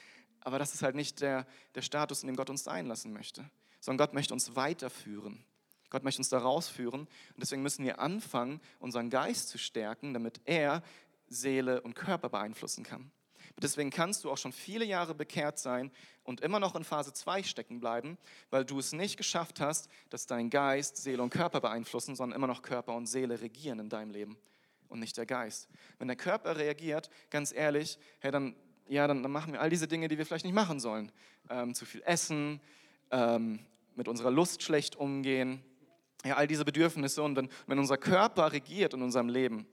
[0.41, 1.45] Aber das ist halt nicht der,
[1.75, 5.45] der Status, in dem Gott uns einlassen möchte, sondern Gott möchte uns weiterführen.
[5.91, 10.41] Gott möchte uns da rausführen und deswegen müssen wir anfangen, unseren Geist zu stärken, damit
[10.45, 10.85] er
[11.27, 13.11] Seele und Körper beeinflussen kann.
[13.63, 15.91] Deswegen kannst du auch schon viele Jahre bekehrt sein
[16.25, 18.19] und immer noch in Phase 2 stecken bleiben,
[18.51, 22.47] weil du es nicht geschafft hast, dass dein Geist Seele und Körper beeinflussen, sondern immer
[22.47, 24.37] noch Körper und Seele regieren in deinem Leben
[24.89, 25.69] und nicht der Geist.
[25.99, 28.55] Wenn der Körper reagiert, ganz ehrlich, hey, dann,
[28.89, 31.11] ja, dann, dann machen wir all diese Dinge, die wir vielleicht nicht machen sollen.
[31.49, 32.61] Ähm, zu viel essen,
[33.11, 33.61] ähm,
[33.95, 35.63] mit unserer Lust schlecht umgehen,
[36.25, 37.23] ja, all diese Bedürfnisse.
[37.23, 39.67] Und wenn, wenn unser Körper regiert in unserem Leben,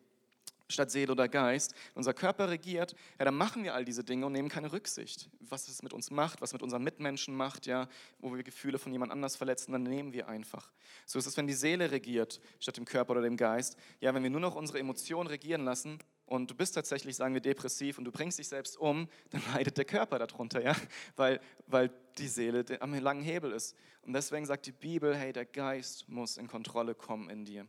[0.70, 4.34] statt Seele oder Geist, unser Körper regiert, ja, dann machen wir all diese Dinge und
[4.34, 5.30] nehmen keine Rücksicht.
[5.40, 7.88] Was es mit uns macht, was mit unseren Mitmenschen macht, ja,
[8.20, 10.72] wo wir Gefühle von jemand anders verletzen, dann nehmen wir einfach.
[11.06, 13.78] So ist es, wenn die Seele regiert, statt dem Körper oder dem Geist.
[14.00, 17.42] Ja, wenn wir nur noch unsere Emotionen regieren lassen und du bist tatsächlich, sagen wir,
[17.42, 20.76] depressiv und du bringst dich selbst um, dann leidet der Körper darunter, ja,
[21.16, 23.76] weil, weil die Seele am langen Hebel ist.
[24.02, 27.68] Und deswegen sagt die Bibel, hey, der Geist muss in Kontrolle kommen in dir.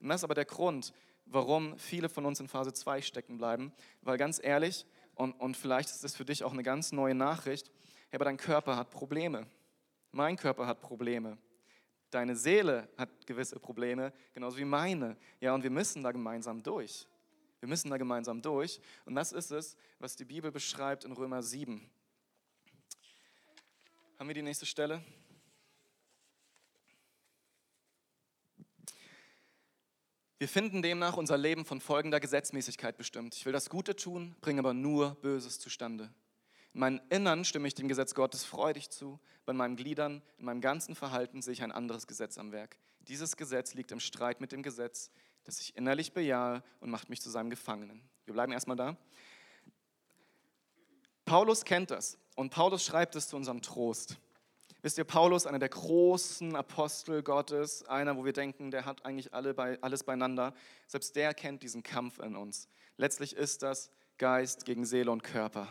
[0.00, 0.92] Und das ist aber der Grund,
[1.30, 3.72] warum viele von uns in Phase 2 stecken bleiben.
[4.02, 7.70] Weil ganz ehrlich, und, und vielleicht ist das für dich auch eine ganz neue Nachricht,
[8.12, 9.46] aber dein Körper hat Probleme.
[10.12, 11.38] Mein Körper hat Probleme.
[12.10, 15.16] Deine Seele hat gewisse Probleme, genauso wie meine.
[15.40, 17.06] Ja, und wir müssen da gemeinsam durch.
[17.60, 18.80] Wir müssen da gemeinsam durch.
[19.04, 21.88] Und das ist es, was die Bibel beschreibt in Römer 7.
[24.18, 25.04] Haben wir die nächste Stelle?
[30.40, 33.34] Wir finden demnach unser Leben von folgender Gesetzmäßigkeit bestimmt.
[33.34, 36.08] Ich will das Gute tun, bringe aber nur Böses zustande.
[36.72, 40.62] In meinem Innern stimme ich dem Gesetz Gottes freudig zu, bei meinen Gliedern, in meinem
[40.62, 42.78] ganzen Verhalten sehe ich ein anderes Gesetz am Werk.
[43.00, 45.10] Dieses Gesetz liegt im Streit mit dem Gesetz,
[45.44, 48.00] das ich innerlich bejahe und macht mich zu seinem Gefangenen.
[48.24, 48.96] Wir bleiben erstmal da.
[51.26, 54.16] Paulus kennt das und Paulus schreibt es zu unserem Trost.
[54.82, 59.34] Wisst ihr, Paulus, einer der großen Apostel Gottes, einer, wo wir denken, der hat eigentlich
[59.34, 60.54] alle bei, alles beieinander,
[60.86, 62.68] selbst der kennt diesen Kampf in uns.
[62.96, 65.68] Letztlich ist das Geist gegen Seele und Körper.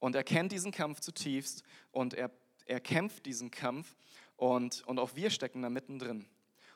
[0.00, 2.30] Und er kennt diesen Kampf zutiefst und er,
[2.66, 3.94] er kämpft diesen Kampf
[4.36, 6.24] Und, und auch wir stecken da mittendrin.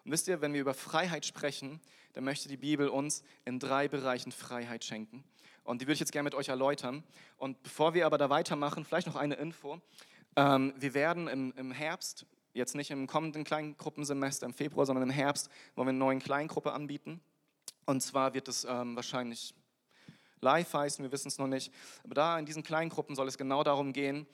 [0.04, 1.80] Und wisst ihr, wenn wir über Freiheit sprechen,
[2.12, 5.22] dann möchte die Bibel uns in drei Bereichen Freiheit schenken.
[5.62, 7.04] Und die würde ich jetzt gerne mit euch erläutern.
[7.36, 9.80] Und bevor wir aber da weitermachen, vielleicht noch eine Info.
[10.36, 15.10] Ähm, wir werden im, im Herbst, jetzt nicht im kommenden Kleingruppensemester im Februar, sondern im
[15.10, 17.20] Herbst, wollen wir eine neue Kleingruppe anbieten.
[17.86, 19.54] Und zwar wird es ähm, wahrscheinlich
[20.40, 21.72] live heißen, wir wissen es noch nicht.
[22.04, 24.26] Aber da in diesen Kleingruppen soll es genau darum gehen,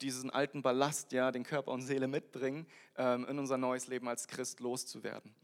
[0.00, 2.66] diesen alten Ballast, ja, den Körper und Seele mitbringen,
[2.96, 5.34] ähm, in unser neues Leben als Christ loszuwerden.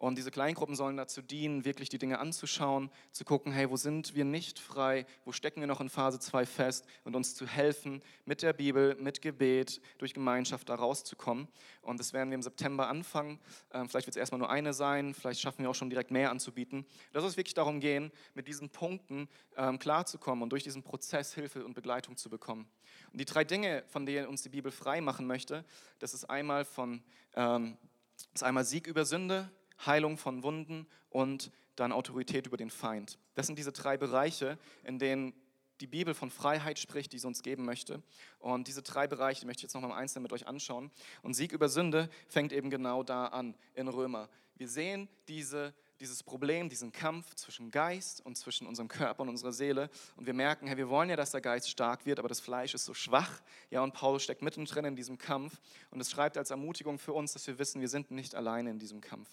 [0.00, 4.14] Und diese Kleingruppen sollen dazu dienen, wirklich die Dinge anzuschauen, zu gucken, hey, wo sind
[4.14, 8.02] wir nicht frei, wo stecken wir noch in Phase 2 fest und uns zu helfen,
[8.24, 11.48] mit der Bibel, mit Gebet, durch Gemeinschaft da rauszukommen.
[11.82, 13.38] Und das werden wir im September anfangen.
[13.74, 16.30] Ähm, vielleicht wird es erstmal nur eine sein, vielleicht schaffen wir auch schon direkt mehr
[16.30, 16.86] anzubieten.
[17.12, 21.62] Soll es wirklich darum gehen, mit diesen Punkten ähm, klarzukommen und durch diesen Prozess Hilfe
[21.62, 22.66] und Begleitung zu bekommen.
[23.12, 25.62] Und die drei Dinge, von denen uns die Bibel frei machen möchte,
[25.98, 27.02] das ist einmal von
[27.34, 27.76] ähm,
[28.16, 29.50] das ist einmal Sieg über Sünde,
[29.86, 33.18] Heilung von Wunden und dann Autorität über den Feind.
[33.34, 35.32] Das sind diese drei Bereiche, in denen
[35.80, 38.02] die Bibel von Freiheit spricht, die sie uns geben möchte.
[38.38, 40.90] Und diese drei Bereiche die möchte ich jetzt nochmal im Einzelnen mit euch anschauen.
[41.22, 44.28] Und Sieg über Sünde fängt eben genau da an, in Römer.
[44.56, 49.54] Wir sehen diese, dieses Problem, diesen Kampf zwischen Geist und zwischen unserem Körper und unserer
[49.54, 49.88] Seele.
[50.16, 52.74] Und wir merken, hey, wir wollen ja, dass der Geist stark wird, aber das Fleisch
[52.74, 53.40] ist so schwach.
[53.70, 55.58] Ja, und Paulus steckt mittendrin in diesem Kampf.
[55.90, 58.78] Und es schreibt als Ermutigung für uns, dass wir wissen, wir sind nicht alleine in
[58.78, 59.30] diesem Kampf.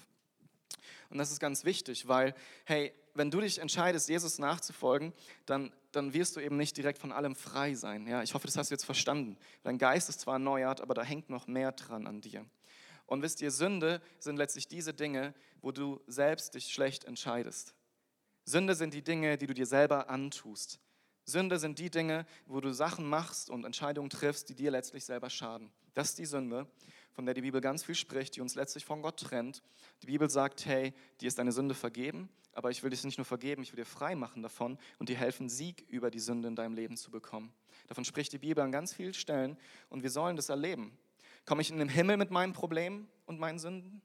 [1.09, 5.13] Und das ist ganz wichtig, weil, hey, wenn du dich entscheidest, Jesus nachzufolgen,
[5.45, 8.07] dann, dann wirst du eben nicht direkt von allem frei sein.
[8.07, 8.21] Ja?
[8.21, 9.37] Ich hoffe, das hast du jetzt verstanden.
[9.63, 12.45] Dein Geist ist zwar erneuert, aber da hängt noch mehr dran an dir.
[13.07, 17.73] Und wisst ihr, Sünde sind letztlich diese Dinge, wo du selbst dich schlecht entscheidest.
[18.45, 20.79] Sünde sind die Dinge, die du dir selber antust.
[21.25, 25.29] Sünde sind die Dinge, wo du Sachen machst und Entscheidungen triffst, die dir letztlich selber
[25.29, 25.71] schaden.
[25.93, 26.67] Das ist die Sünde
[27.17, 29.63] von der die Bibel ganz viel spricht, die uns letztlich von Gott trennt.
[30.03, 33.25] Die Bibel sagt, hey, dir ist deine Sünde vergeben, aber ich will dich nicht nur
[33.25, 36.55] vergeben, ich will dir frei machen davon und dir helfen, Sieg über die Sünde in
[36.55, 37.51] deinem Leben zu bekommen.
[37.87, 39.57] Davon spricht die Bibel an ganz vielen Stellen
[39.89, 40.95] und wir sollen das erleben.
[41.47, 44.03] Komme ich in den Himmel mit meinen Problemen und meinen Sünden?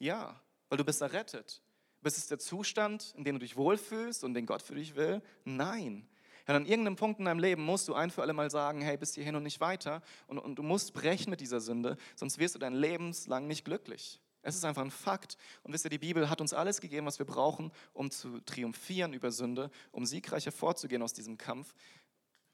[0.00, 1.62] Ja, weil du bist errettet.
[2.02, 5.22] Bist es der Zustand, in dem du dich wohlfühlst und den Gott für dich will?
[5.44, 6.08] Nein.
[6.48, 8.96] Ja, an irgendeinem Punkt in deinem Leben musst du ein für alle Mal sagen, hey,
[8.96, 10.02] bis hierhin und nicht weiter.
[10.26, 14.18] Und, und du musst brechen mit dieser Sünde, sonst wirst du dein Lebenslang nicht glücklich.
[14.40, 15.36] Es ist einfach ein Fakt.
[15.62, 19.12] Und wisst ihr, die Bibel hat uns alles gegeben, was wir brauchen, um zu triumphieren
[19.12, 21.74] über Sünde, um siegreich hervorzugehen aus diesem Kampf.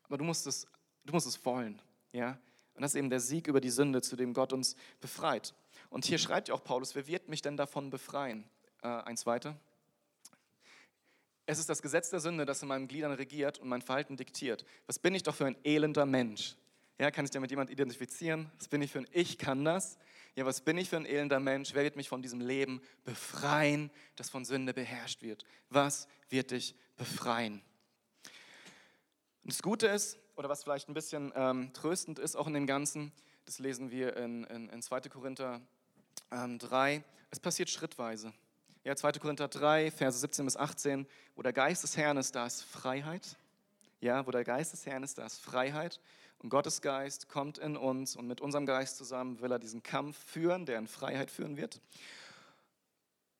[0.02, 0.66] Aber du musst es,
[1.04, 1.80] du musst es wollen.
[2.12, 2.38] Ja?
[2.74, 5.54] Und das ist eben der Sieg über die Sünde, zu dem Gott uns befreit.
[5.88, 8.48] Und hier schreibt ja auch Paulus, wer wird mich denn davon befreien?
[8.82, 9.56] Äh, eins weiter.
[11.46, 14.64] Es ist das Gesetz der Sünde, das in meinen Gliedern regiert und mein Verhalten diktiert.
[14.86, 16.56] Was bin ich doch für ein elender Mensch?
[16.98, 18.50] Ja, kann ich da mit jemand identifizieren?
[18.58, 19.98] Was bin ich für ein Ich kann das?
[20.36, 21.74] Ja, was bin ich für ein elender Mensch?
[21.74, 25.44] Wer wird mich von diesem Leben befreien, das von Sünde beherrscht wird?
[25.68, 27.62] Was wird dich befreien?
[29.42, 32.66] Und das Gute ist, oder was vielleicht ein bisschen ähm, tröstend ist, auch in dem
[32.66, 33.12] Ganzen,
[33.44, 35.00] das lesen wir in, in, in 2.
[35.02, 35.60] Korinther
[36.30, 38.32] ähm, 3, es passiert schrittweise.
[38.86, 39.12] Ja, 2.
[39.12, 43.38] Korinther 3, Verse 17 bis 18, wo der Geist des Herrn ist, da ist Freiheit.
[44.02, 46.00] Ja, wo der Geist des Herrn ist, da ist Freiheit.
[46.40, 50.18] Und Gottes Geist kommt in uns und mit unserem Geist zusammen will er diesen Kampf
[50.26, 51.80] führen, der in Freiheit führen wird.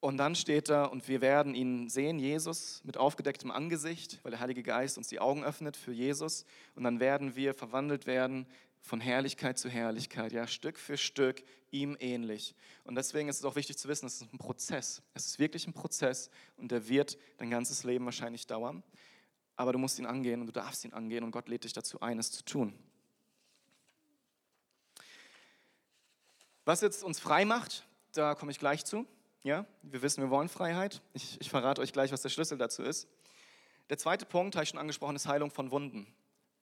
[0.01, 4.41] Und dann steht da, und wir werden ihn sehen, Jesus, mit aufgedecktem Angesicht, weil der
[4.41, 6.47] Heilige Geist uns die Augen öffnet für Jesus.
[6.75, 8.47] Und dann werden wir verwandelt werden
[8.85, 12.55] von Herrlichkeit zu Herrlichkeit, ja, Stück für Stück ihm ähnlich.
[12.85, 15.03] Und deswegen ist es auch wichtig zu wissen, es ist ein Prozess.
[15.15, 18.83] Es ist wirklich ein Prozess und der wird dein ganzes Leben wahrscheinlich dauern.
[19.57, 22.01] Aber du musst ihn angehen und du darfst ihn angehen und Gott lädt dich dazu
[22.03, 22.79] ein, es zu tun.
[26.67, 29.07] Was jetzt uns frei macht, da komme ich gleich zu.
[29.45, 31.01] Ja, wir wissen, wir wollen Freiheit.
[31.15, 33.09] Ich, ich verrate euch gleich, was der Schlüssel dazu ist.
[33.89, 36.07] Der zweite Punkt, habe ich schon angesprochen, ist Heilung von Wunden.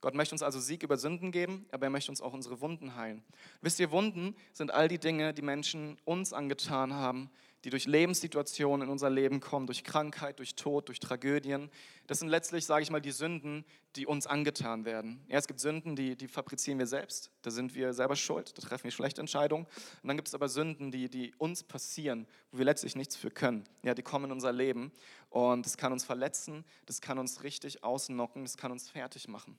[0.03, 2.97] Gott möchte uns also Sieg über Sünden geben, aber er möchte uns auch unsere Wunden
[2.97, 3.23] heilen.
[3.61, 7.31] Wisst ihr, Wunden sind all die Dinge, die Menschen uns angetan haben,
[7.65, 11.71] die durch Lebenssituationen in unser Leben kommen, durch Krankheit, durch Tod, durch Tragödien.
[12.09, 15.21] Das sind letztlich, sage ich mal, die Sünden, die uns angetan werden.
[15.29, 17.31] Ja, es gibt Sünden, die, die fabrizieren wir selbst.
[17.43, 19.67] Da sind wir selber schuld, da treffen wir schlechte Entscheidungen.
[20.03, 23.31] Und dann gibt es aber Sünden, die, die uns passieren, wo wir letztlich nichts für
[23.31, 23.63] können.
[23.85, 24.91] Ja, die kommen in unser Leben
[25.31, 29.57] und das kann uns verletzen, das kann uns richtig ausnocken, das kann uns fertig machen.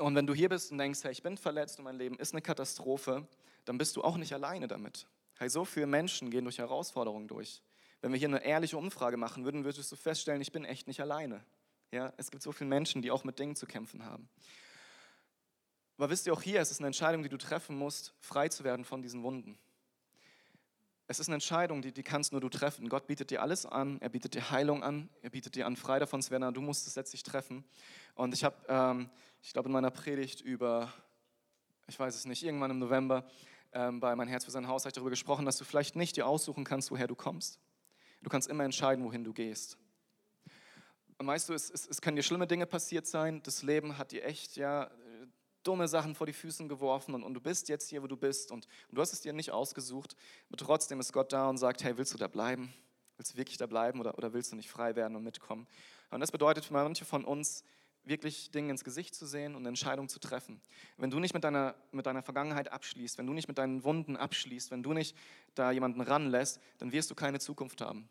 [0.00, 2.32] Und wenn du hier bist und denkst, hey, ich bin verletzt und mein Leben ist
[2.32, 3.26] eine Katastrophe,
[3.66, 5.06] dann bist du auch nicht alleine damit.
[5.38, 7.62] Hey, so viele Menschen gehen durch Herausforderungen durch.
[8.00, 11.00] Wenn wir hier eine ehrliche Umfrage machen würden, würdest du feststellen, ich bin echt nicht
[11.00, 11.44] alleine.
[11.92, 14.28] Ja, es gibt so viele Menschen, die auch mit Dingen zu kämpfen haben.
[15.98, 18.64] Aber wisst ihr, auch hier ist es eine Entscheidung, die du treffen musst, frei zu
[18.64, 19.58] werden von diesen Wunden.
[21.10, 22.88] Es ist eine Entscheidung, die, die kannst nur du treffen.
[22.88, 25.98] Gott bietet dir alles an, er bietet dir Heilung an, er bietet dir an, frei
[25.98, 27.64] davon zu werden, du musst es letztlich treffen.
[28.14, 29.10] Und ich habe, ähm,
[29.42, 30.92] ich glaube, in meiner Predigt über,
[31.88, 33.26] ich weiß es nicht, irgendwann im November
[33.72, 36.16] ähm, bei Mein Herz für sein Haus habe ich darüber gesprochen, dass du vielleicht nicht
[36.16, 37.58] dir aussuchen kannst, woher du kommst.
[38.22, 39.78] Du kannst immer entscheiden, wohin du gehst.
[41.18, 44.12] Und weißt du, es, es, es können dir schlimme Dinge passiert sein, das Leben hat
[44.12, 44.88] dir echt, ja,
[45.62, 48.50] dumme Sachen vor die Füßen geworfen und, und du bist jetzt hier, wo du bist
[48.50, 50.16] und, und, du hast es dir nicht ausgesucht,
[50.48, 52.72] aber trotzdem ist Gott da und sagt, hey, willst du da bleiben?
[53.16, 55.66] Willst du wirklich da bleiben oder, oder willst du nicht frei werden und mitkommen?
[56.10, 57.64] Und das bedeutet für manche von uns,
[58.02, 60.60] wirklich Dinge ins Gesicht zu sehen und Entscheidungen zu treffen.
[60.96, 64.16] Wenn du nicht mit deiner, mit deiner Vergangenheit abschließt, wenn du nicht mit deinen Wunden
[64.16, 65.14] abschließt, wenn du nicht
[65.54, 68.08] da jemanden ranlässt, dann wirst du keine Zukunft haben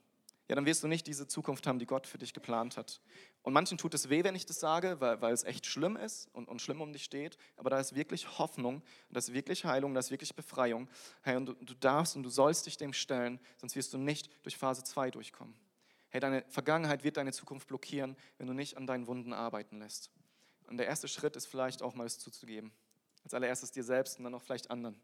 [0.49, 3.01] ja, dann wirst du nicht diese Zukunft haben, die Gott für dich geplant hat.
[3.43, 6.27] Und manchen tut es weh, wenn ich das sage, weil, weil es echt schlimm ist
[6.33, 7.37] und, und schlimm um dich steht.
[7.55, 8.81] Aber da ist wirklich Hoffnung,
[9.11, 10.89] da ist wirklich Heilung, da ist wirklich Befreiung.
[11.21, 14.27] Hey, und du, du darfst und du sollst dich dem stellen, sonst wirst du nicht
[14.41, 15.53] durch Phase 2 durchkommen.
[16.09, 20.09] Hey, deine Vergangenheit wird deine Zukunft blockieren, wenn du nicht an deinen Wunden arbeiten lässt.
[20.67, 22.71] Und der erste Schritt ist vielleicht auch mal es zuzugeben.
[23.23, 24.99] Als allererstes dir selbst und dann auch vielleicht anderen.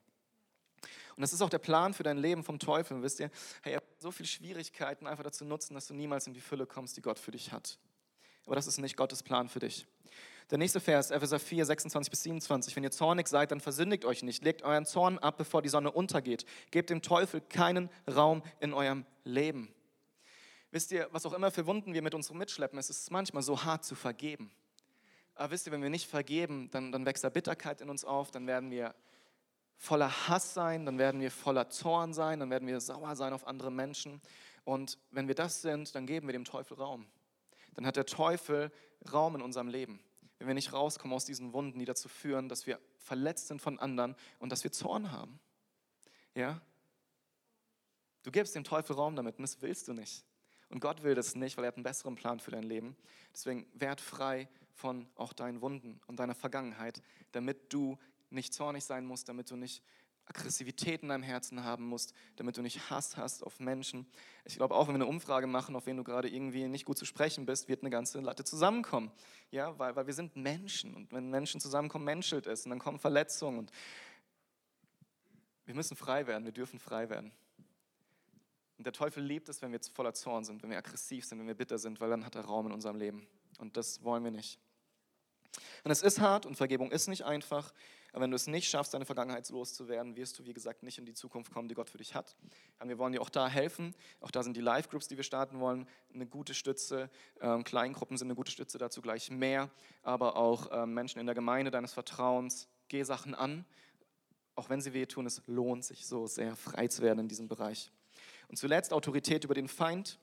[1.16, 3.02] Und das ist auch der Plan für dein Leben vom Teufel.
[3.02, 3.32] Wisst ihr,
[3.64, 6.98] hey, er so viele Schwierigkeiten einfach dazu nutzen, dass du niemals in die Fülle kommst,
[6.98, 7.78] die Gott für dich hat.
[8.46, 9.88] Aber das ist nicht Gottes Plan für dich.
[10.52, 12.76] Der nächste Vers, Epheser 4, 26 bis 27.
[12.76, 14.44] Wenn ihr zornig seid, dann versündigt euch nicht.
[14.44, 16.46] Legt euren Zorn ab, bevor die Sonne untergeht.
[16.70, 19.74] Gebt dem Teufel keinen Raum in eurem Leben.
[20.70, 23.64] Wisst ihr, was auch immer für Wunden wir mit uns mitschleppen, es ist manchmal so
[23.64, 24.52] hart zu vergeben.
[25.34, 28.30] Aber wisst ihr, wenn wir nicht vergeben, dann, dann wächst da Bitterkeit in uns auf,
[28.30, 28.94] dann werden wir
[29.78, 33.48] voller Hass sein, dann werden wir voller Zorn sein, dann werden wir sauer sein auf
[33.48, 34.22] andere Menschen.
[34.64, 37.06] Und wenn wir das sind, dann geben wir dem Teufel Raum.
[37.76, 38.72] Dann hat der Teufel
[39.12, 40.00] Raum in unserem Leben.
[40.40, 43.80] Wenn wir nicht rauskommen aus diesen Wunden, die dazu führen, dass wir verletzt sind von
[43.80, 45.40] anderen und dass wir Zorn haben.
[46.34, 46.62] Ja?
[48.24, 50.26] Du gibst dem Teufel Raum damit und das willst du nicht.
[50.70, 52.98] Und Gott will das nicht, weil er hat einen besseren Plan für dein Leben.
[53.32, 57.98] Deswegen werd frei von auch deinen Wunden und deiner Vergangenheit, damit du
[58.36, 59.82] nicht zornig sein musst, damit du nicht
[60.28, 64.08] Aggressivität in deinem Herzen haben musst, damit du nicht Hass hast auf Menschen.
[64.44, 66.98] Ich glaube, auch wenn wir eine Umfrage machen, auf wen du gerade irgendwie nicht gut
[66.98, 69.12] zu sprechen bist, wird eine ganze Latte zusammenkommen.
[69.52, 73.00] Ja, weil, weil wir sind Menschen und wenn Menschen zusammenkommen, menschelt es und dann kommen
[73.00, 73.72] Verletzungen und
[75.66, 77.32] wir müssen frei werden, wir dürfen frei werden.
[78.78, 81.48] Und der Teufel liebt es, wenn wir voller Zorn sind, wenn wir aggressiv sind, wenn
[81.48, 83.28] wir bitter sind, weil dann hat er Raum in unserem Leben.
[83.58, 84.60] Und das wollen wir nicht.
[85.84, 87.74] Und es ist hart und Vergebung ist nicht einfach,
[88.16, 91.06] aber wenn du es nicht schaffst, deine Vergangenheit loszuwerden, wirst du, wie gesagt, nicht in
[91.06, 92.38] die Zukunft kommen, die Gott für dich hat.
[92.82, 93.94] Wir wollen dir auch da helfen.
[94.22, 97.10] Auch da sind die Live-Groups, die wir starten wollen, eine gute Stütze.
[97.42, 99.70] Ähm, Kleingruppen sind eine gute Stütze, dazu gleich mehr.
[100.02, 102.70] Aber auch ähm, Menschen in der Gemeinde deines Vertrauens.
[102.88, 103.66] Geh Sachen an.
[104.56, 107.92] Auch wenn sie wehtun, es lohnt sich so sehr, frei zu werden in diesem Bereich.
[108.48, 110.20] Und zuletzt Autorität über den Feind.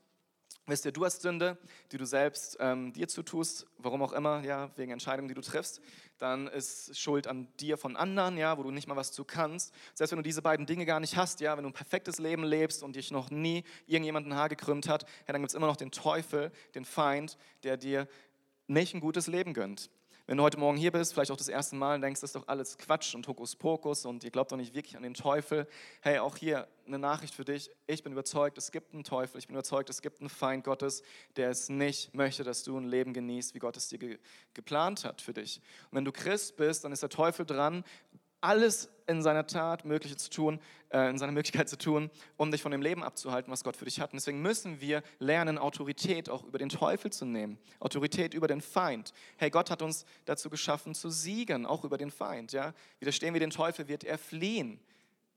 [0.67, 1.59] Wisst ihr, du hast Sünde,
[1.91, 5.81] die du selbst ähm, dir zutust, warum auch immer, ja, wegen Entscheidungen, die du triffst,
[6.19, 9.75] dann ist Schuld an dir von anderen, ja, wo du nicht mal was zu kannst.
[9.93, 12.45] Selbst wenn du diese beiden Dinge gar nicht hast, ja, wenn du ein perfektes Leben
[12.45, 15.67] lebst und dich noch nie irgendjemand ein Haar gekrümmt hat, ja, dann gibt es immer
[15.67, 18.07] noch den Teufel, den Feind, der dir
[18.69, 19.91] nicht ein gutes Leben gönnt.
[20.27, 22.47] Wenn du heute Morgen hier bist, vielleicht auch das erste Mal, denkst, das ist doch
[22.47, 25.67] alles Quatsch und Hokuspokus und ihr glaubt doch nicht wirklich an den Teufel.
[26.01, 27.71] Hey, auch hier eine Nachricht für dich.
[27.89, 29.39] Ich bin überzeugt, es gibt einen Teufel.
[29.39, 31.03] Ich bin überzeugt, es gibt einen Feind Gottes,
[31.35, 34.19] der es nicht möchte, dass du ein Leben genießt, wie Gott es dir ge
[34.55, 35.61] geplant hat für dich.
[35.91, 37.83] Und wenn du Christ bist, dann ist der Teufel dran,
[38.43, 42.63] alles in seiner Tat Mögliche zu tun, äh, in seiner Möglichkeit zu tun, um dich
[42.63, 44.13] von dem Leben abzuhalten, was Gott für dich hat.
[44.13, 48.61] Und deswegen müssen wir lernen, Autorität auch über den Teufel zu nehmen, Autorität über den
[48.61, 49.13] Feind.
[49.37, 52.53] Hey, Gott hat uns dazu geschaffen, zu siegen, auch über den Feind.
[52.53, 52.75] Ja?
[52.99, 54.81] Widerstehen wir den Teufel, wird er fliehen.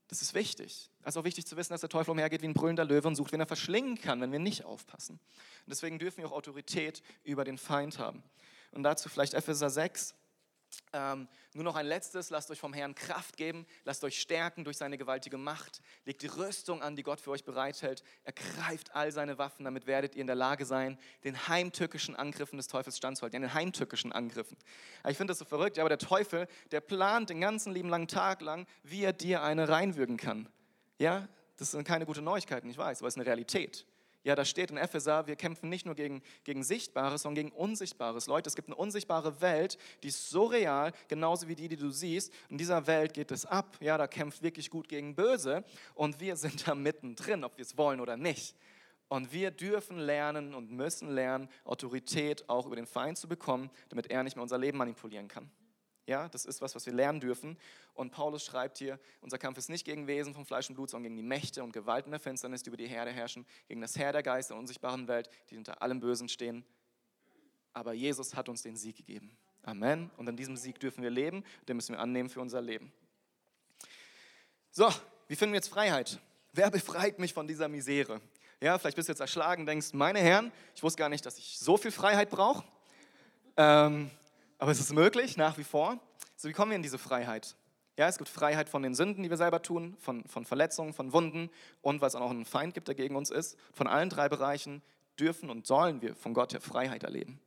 [0.08, 0.92] Das ist wichtig.
[1.02, 3.16] Es ist auch wichtig zu wissen, dass der Teufel umhergeht wie ein brüllender Löwe und
[3.16, 5.14] sucht, wen er verschlingen kann, wenn wir nicht aufpassen.
[5.14, 8.24] Und deswegen dürfen wir auch Autorität über den Feind haben.
[8.72, 10.14] Und dazu vielleicht Epheser 6,
[10.94, 14.78] ähm, nur noch ein letztes, lasst euch vom Herrn Kraft geben, lasst euch stärken durch
[14.78, 19.38] seine gewaltige Macht, legt die Rüstung an, die Gott für euch bereithält, ergreift all seine
[19.38, 23.54] Waffen, damit werdet ihr in der Lage sein, den heimtückischen Angriffen des Teufels standzuhalten, den
[23.54, 24.58] heimtückischen Angriffen.
[25.08, 28.42] Ich finde das so verrückt, aber der Teufel, der plant den ganzen lieben langen Tag
[28.42, 30.50] lang, wie er dir eine reinwürgen kann.
[30.98, 33.86] Ja, das sind keine gute Neuigkeiten, ich weiß, aber es ist eine Realität.
[34.26, 38.26] Ja, da steht in Epheser, wir kämpfen nicht nur gegen, gegen Sichtbares, sondern gegen Unsichtbares.
[38.26, 41.92] Leute, es gibt eine unsichtbare Welt, die ist so real, genauso wie die, die du
[41.92, 42.34] siehst.
[42.50, 43.78] In dieser Welt geht es ab.
[43.82, 45.64] Ja, da kämpft wirklich gut gegen Böse.
[45.94, 48.56] Und wir sind da mittendrin, ob wir es wollen oder nicht.
[49.10, 54.10] Und wir dürfen lernen und müssen lernen, Autorität auch über den Feind zu bekommen, damit
[54.10, 55.52] er nicht mehr unser Leben manipulieren kann.
[56.08, 57.58] Ja, das ist was, was wir lernen dürfen.
[57.96, 61.12] Und Paulus schreibt hier, unser Kampf ist nicht gegen Wesen von Fleisch und Blut, sondern
[61.12, 64.12] gegen die Mächte und Gewalten der Finsternis, die über die Herde herrschen, gegen das Herr
[64.12, 66.64] der Geister der unsichtbaren Welt, die unter allem Bösen stehen.
[67.74, 69.36] Aber Jesus hat uns den Sieg gegeben.
[69.64, 70.12] Amen.
[70.18, 72.94] Und an diesem Sieg dürfen wir leben, den müssen wir annehmen für unser Leben.
[74.70, 74.90] So,
[75.28, 76.20] wie finden wir jetzt Freiheit?
[76.54, 78.22] Wer befreit mich von dieser Misere?
[78.62, 81.58] Ja, vielleicht bist du jetzt erschlagen, denkst, meine Herren, ich wusste gar nicht, dass ich
[81.58, 82.64] so viel Freiheit brauche.
[83.58, 84.12] Ähm,
[84.58, 86.00] aber es ist möglich, nach wie vor.
[86.36, 87.56] So, wie kommen wir in diese Freiheit?
[87.98, 91.14] Ja, es gibt Freiheit von den Sünden, die wir selber tun, von, von Verletzungen, von
[91.14, 91.50] Wunden
[91.82, 93.58] und weil es auch noch einen Feind gibt, der gegen uns ist.
[93.74, 94.82] Von allen drei Bereichen
[95.18, 97.40] dürfen und sollen wir von Gott her Freiheit erleben.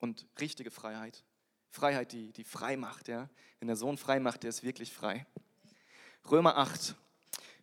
[0.00, 1.24] Und richtige Freiheit.
[1.70, 3.08] Freiheit, die, die frei macht.
[3.08, 3.28] Ja?
[3.60, 5.26] Wenn der Sohn frei macht, der ist wirklich frei.
[6.28, 6.96] Römer 8.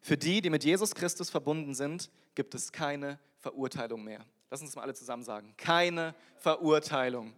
[0.01, 4.23] Für die, die mit Jesus Christus verbunden sind, gibt es keine Verurteilung mehr.
[4.49, 5.53] Lass uns mal alle zusammen sagen.
[5.57, 7.33] Keine Verurteilung.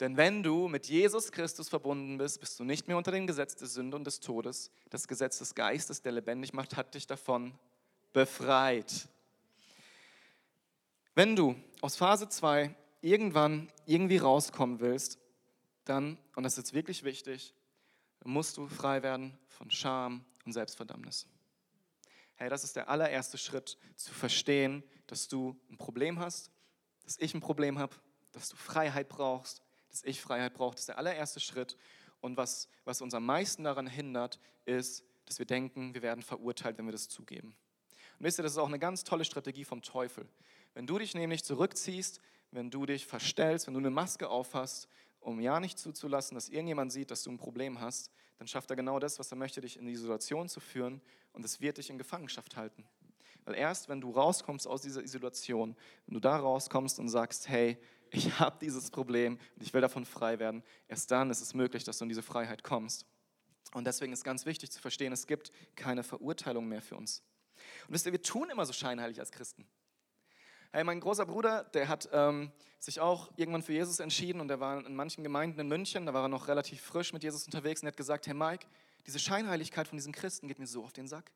[0.00, 3.54] Denn wenn du mit Jesus Christus verbunden bist, bist du nicht mehr unter dem Gesetz
[3.54, 4.70] der Sünde und des Todes.
[4.90, 7.56] Das Gesetz des Geistes, der lebendig macht, hat dich davon
[8.12, 9.08] befreit.
[11.14, 15.18] Wenn du aus Phase 2 irgendwann irgendwie rauskommen willst,
[15.84, 17.54] dann, und das ist jetzt wirklich wichtig,
[18.24, 21.26] musst du frei werden von Scham und Selbstverdammnis.
[22.36, 26.50] Hey, das ist der allererste Schritt, zu verstehen, dass du ein Problem hast,
[27.04, 27.94] dass ich ein Problem habe,
[28.32, 29.63] dass du Freiheit brauchst
[29.94, 30.72] dass ich Freiheit brauche.
[30.72, 31.76] Das ist der allererste Schritt.
[32.20, 36.78] Und was, was uns am meisten daran hindert, ist, dass wir denken, wir werden verurteilt,
[36.78, 37.54] wenn wir das zugeben.
[38.18, 40.28] Und wisst ihr, das ist auch eine ganz tolle Strategie vom Teufel.
[40.74, 42.20] Wenn du dich nämlich zurückziehst,
[42.50, 44.88] wenn du dich verstellst, wenn du eine Maske aufhast,
[45.20, 48.76] um ja nicht zuzulassen, dass irgendjemand sieht, dass du ein Problem hast, dann schafft er
[48.76, 51.00] genau das, was er möchte, dich in die Isolation zu führen
[51.32, 52.84] und es wird dich in Gefangenschaft halten.
[53.44, 55.76] Weil erst wenn du rauskommst aus dieser Isolation,
[56.06, 57.78] wenn du da rauskommst und sagst, hey,
[58.14, 61.84] ich habe dieses Problem und ich will davon frei werden, erst dann ist es möglich,
[61.84, 63.06] dass du in diese Freiheit kommst.
[63.72, 67.22] Und deswegen ist ganz wichtig zu verstehen, es gibt keine Verurteilung mehr für uns.
[67.86, 69.66] Und wisst ihr, wir tun immer so scheinheilig als Christen.
[70.72, 72.50] Hey, mein großer Bruder, der hat ähm,
[72.80, 76.14] sich auch irgendwann für Jesus entschieden und der war in manchen Gemeinden in München, da
[76.14, 78.66] war er noch relativ frisch mit Jesus unterwegs und er hat gesagt, hey Mike,
[79.06, 81.30] diese Scheinheiligkeit von diesen Christen geht mir so auf den Sack.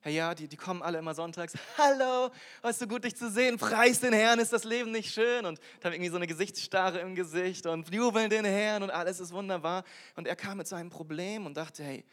[0.00, 1.54] Hey, ja, die, die kommen alle immer sonntags.
[1.76, 2.30] Hallo,
[2.62, 3.58] was so gut, dich zu sehen.
[3.58, 5.44] Preis den Herrn, ist das Leben nicht schön?
[5.46, 9.32] Und haben irgendwie so eine Gesichtsstarre im Gesicht und jubeln den Herrn und alles ist
[9.32, 9.84] wunderbar.
[10.14, 12.04] Und er kam mit seinem Problem und dachte, hey,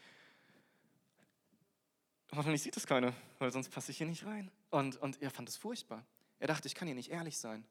[2.34, 4.50] hoffentlich sieht das keiner, weil sonst passe ich hier nicht rein.
[4.70, 6.04] Und, und er fand es furchtbar.
[6.40, 7.64] Er dachte, ich kann hier nicht ehrlich sein.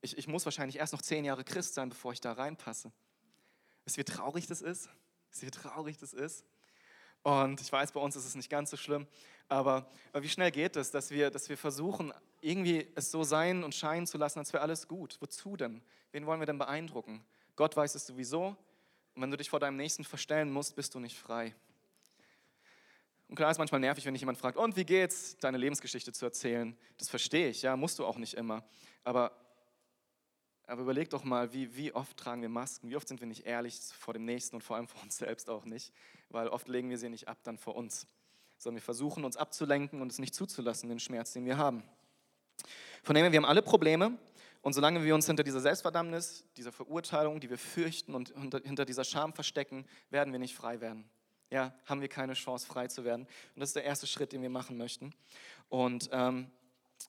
[0.00, 2.92] Ich, ich muss wahrscheinlich erst noch zehn Jahre Christ sein, bevor ich da reinpasse.
[3.84, 4.88] Wisst ihr, wie traurig das ist?
[5.30, 6.44] Wisst ihr, wie traurig das ist?
[7.26, 9.04] Und ich weiß, bei uns ist es nicht ganz so schlimm,
[9.48, 13.74] aber, wie schnell geht es, dass wir, dass wir versuchen, irgendwie es so sein und
[13.74, 15.16] scheinen zu lassen, als wäre alles gut.
[15.18, 15.82] Wozu denn?
[16.12, 17.24] Wen wollen wir denn beeindrucken?
[17.56, 18.56] Gott weiß es sowieso.
[19.16, 21.52] Und wenn du dich vor deinem Nächsten verstellen musst, bist du nicht frei.
[23.26, 26.26] Und klar ist manchmal nervig, wenn dich jemand fragt, und wie geht's, deine Lebensgeschichte zu
[26.26, 26.78] erzählen?
[26.96, 28.62] Das verstehe ich, ja, musst du auch nicht immer.
[29.02, 29.32] Aber
[30.66, 33.46] aber überleg doch mal, wie, wie oft tragen wir Masken, wie oft sind wir nicht
[33.46, 35.92] ehrlich vor dem Nächsten und vor allem vor uns selbst auch nicht,
[36.30, 38.06] weil oft legen wir sie nicht ab dann vor uns,
[38.58, 41.82] sondern wir versuchen uns abzulenken und es nicht zuzulassen, den Schmerz, den wir haben.
[43.02, 44.18] Von dem her, wir haben alle Probleme
[44.62, 49.04] und solange wir uns hinter dieser Selbstverdammnis, dieser Verurteilung, die wir fürchten und hinter dieser
[49.04, 51.08] Scham verstecken, werden wir nicht frei werden.
[51.50, 53.22] Ja, haben wir keine Chance, frei zu werden.
[53.54, 55.14] Und das ist der erste Schritt, den wir machen möchten.
[55.68, 56.50] Und ähm,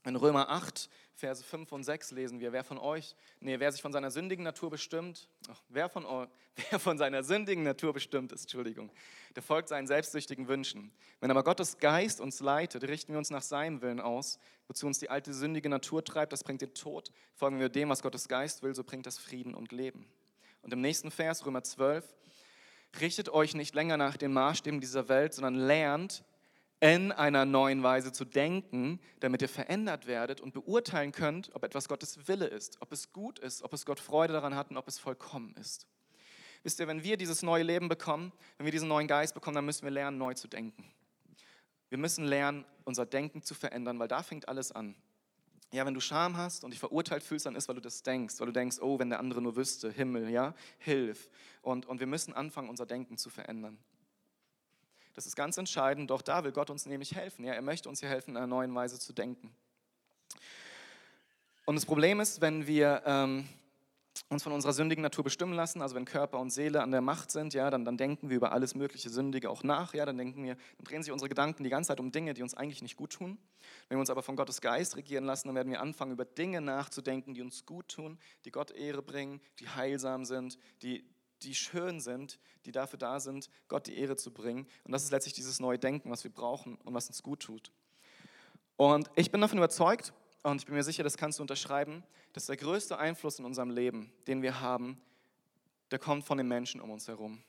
[0.03, 3.81] in Römer 8, Verse 5 und 6 lesen wir, wer von euch, nee, wer sich
[3.81, 6.05] von seiner sündigen Natur bestimmt, ach, wer, von
[6.69, 8.91] wer von seiner sündigen Natur bestimmt ist, Entschuldigung,
[9.35, 10.91] der folgt seinen selbstsüchtigen Wünschen.
[11.19, 14.99] Wenn aber Gottes Geist uns leitet, richten wir uns nach seinem Willen aus, wozu uns
[14.99, 17.11] die alte sündige Natur treibt, das bringt den Tod.
[17.33, 20.07] Folgen wir dem, was Gottes Geist will, so bringt das Frieden und Leben.
[20.61, 22.05] Und im nächsten Vers, Römer 12,
[23.01, 26.23] richtet euch nicht länger nach den Maßstäben dieser Welt, sondern lernt,
[26.79, 31.87] in einer neuen Weise zu denken, damit ihr verändert werdet und beurteilen könnt, ob etwas
[31.87, 34.87] Gottes Wille ist, ob es gut ist, ob es Gott Freude daran hat und ob
[34.87, 35.87] es vollkommen ist.
[36.63, 39.65] Wisst ihr, wenn wir dieses neue Leben bekommen, wenn wir diesen neuen Geist bekommen, dann
[39.65, 40.85] müssen wir lernen, neu zu denken.
[41.89, 44.95] Wir müssen lernen, unser Denken zu verändern, weil da fängt alles an.
[45.71, 48.39] Ja, wenn du Scham hast und dich verurteilt fühlst, dann ist, weil du das denkst,
[48.39, 51.29] weil du denkst, oh, wenn der andere nur wüsste, Himmel, ja, hilf.
[51.61, 53.77] Und, und wir müssen anfangen, unser Denken zu verändern.
[55.17, 57.43] Das ist ganz entscheidend, doch da will Gott uns nämlich helfen.
[57.43, 59.51] Ja, er möchte uns hier helfen, in einer neuen Weise zu denken.
[61.65, 63.49] Und das Problem ist, wenn wir ähm,
[64.29, 67.31] uns von unserer sündigen Natur bestimmen lassen, also wenn Körper und Seele an der Macht
[67.31, 70.43] sind, ja, dann, dann denken wir über alles mögliche Sündige auch nach, ja, dann denken
[70.43, 72.95] wir, dann drehen sich unsere Gedanken die ganze Zeit um Dinge, die uns eigentlich nicht
[72.95, 73.39] gut tun.
[73.89, 76.61] Wenn wir uns aber von Gottes Geist regieren lassen, dann werden wir anfangen, über Dinge
[76.61, 81.03] nachzudenken, die uns gut tun, die Gott Ehre bringen, die heilsam sind, die,
[81.43, 84.67] die schön sind, die dafür da sind, Gott die Ehre zu bringen.
[84.83, 87.71] Und das ist letztlich dieses neue Denken, was wir brauchen und was uns gut tut.
[88.75, 90.13] Und ich bin davon überzeugt,
[90.43, 93.69] und ich bin mir sicher, das kannst du unterschreiben, dass der größte Einfluss in unserem
[93.69, 95.01] Leben, den wir haben,
[95.91, 97.41] der kommt von den Menschen um uns herum.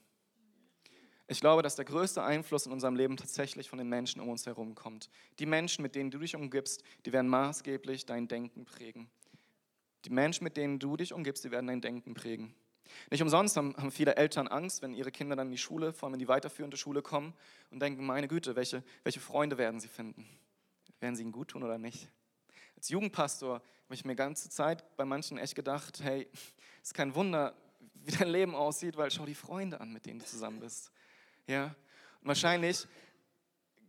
[1.31, 4.47] Ich glaube, dass der größte Einfluss in unserem Leben tatsächlich von den Menschen um uns
[4.47, 5.11] herum kommt.
[5.39, 9.11] Die Menschen, mit denen du dich umgibst, die werden maßgeblich dein Denken prägen.
[10.05, 12.55] Die Menschen, mit denen du dich umgibst, die werden dein Denken prägen.
[13.11, 16.15] Nicht umsonst haben, viele Eltern Angst, wenn ihre Kinder dann in die Schule, vor allem
[16.15, 17.35] in die weiterführende Schule kommen
[17.71, 20.27] und denken, meine Güte, welche, welche Freunde werden sie finden?
[21.01, 22.09] Werden sie ihnen gut tun oder nicht?
[22.77, 26.29] Als Jugendpastor habe ich mir ganze Zeit bei manchen echt gedacht, hey,
[26.83, 27.55] ist kein Wunder,
[27.95, 30.91] wie dein Leben aussieht, weil schau die Freunde an, mit denen du zusammen bist.
[31.47, 31.75] Ja?
[32.21, 32.87] Und wahrscheinlich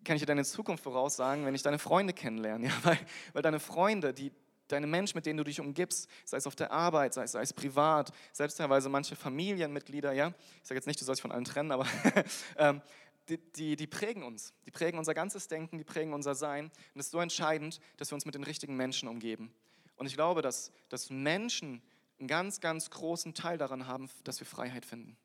[0.03, 2.67] kann ich dir deine Zukunft voraussagen, wenn ich deine Freunde kennenlerne.
[2.69, 2.73] Ja?
[2.83, 2.99] Weil,
[3.33, 4.31] weil deine Freunde, die,
[4.71, 7.41] deine Menschen, mit denen du dich umgibst, sei es auf der Arbeit, sei es, sei
[7.41, 10.29] es privat, selbst teilweise manche Familienmitglieder, ja,
[10.61, 11.85] ich sage jetzt nicht, du sollst dich von allen trennen, aber
[12.57, 12.81] ähm,
[13.27, 16.65] die, die, die, prägen uns, die prägen unser ganzes Denken, die prägen unser Sein.
[16.93, 19.53] Und es ist so entscheidend, dass wir uns mit den richtigen Menschen umgeben.
[19.97, 21.81] Und ich glaube, dass, dass Menschen
[22.19, 25.17] einen ganz, ganz großen Teil daran haben, dass wir Freiheit finden.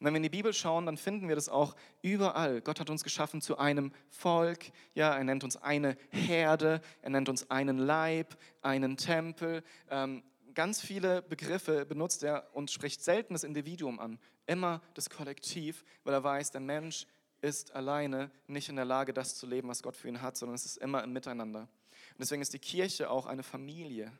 [0.00, 2.62] Und wenn wir in die Bibel schauen, dann finden wir das auch überall.
[2.62, 4.72] Gott hat uns geschaffen zu einem Volk.
[4.94, 9.62] Ja, er nennt uns eine Herde, er nennt uns einen Leib, einen Tempel.
[9.90, 10.22] Ähm,
[10.54, 16.14] ganz viele Begriffe benutzt er und spricht selten das Individuum an, immer das Kollektiv, weil
[16.14, 17.06] er weiß, der Mensch
[17.42, 20.54] ist alleine nicht in der Lage, das zu leben, was Gott für ihn hat, sondern
[20.54, 21.60] es ist immer im Miteinander.
[21.60, 24.10] Und deswegen ist die Kirche auch eine Familie.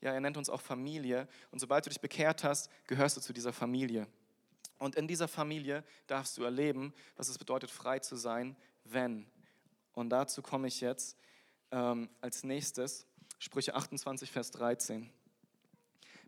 [0.00, 1.26] Ja, er nennt uns auch Familie.
[1.50, 4.06] Und sobald du dich bekehrt hast, gehörst du zu dieser Familie.
[4.80, 9.26] Und in dieser Familie darfst du erleben, was es bedeutet, frei zu sein, wenn.
[9.92, 11.18] Und dazu komme ich jetzt
[11.70, 13.06] ähm, als nächstes,
[13.38, 15.10] Sprüche 28, Vers 13.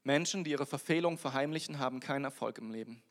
[0.04, 3.02] Menschen, die ihre Verfehlung verheimlichen, haben keinen Erfolg im Leben.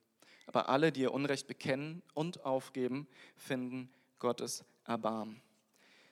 [0.45, 5.41] Aber alle, die ihr Unrecht bekennen und aufgeben, finden Gottes Erbarmen.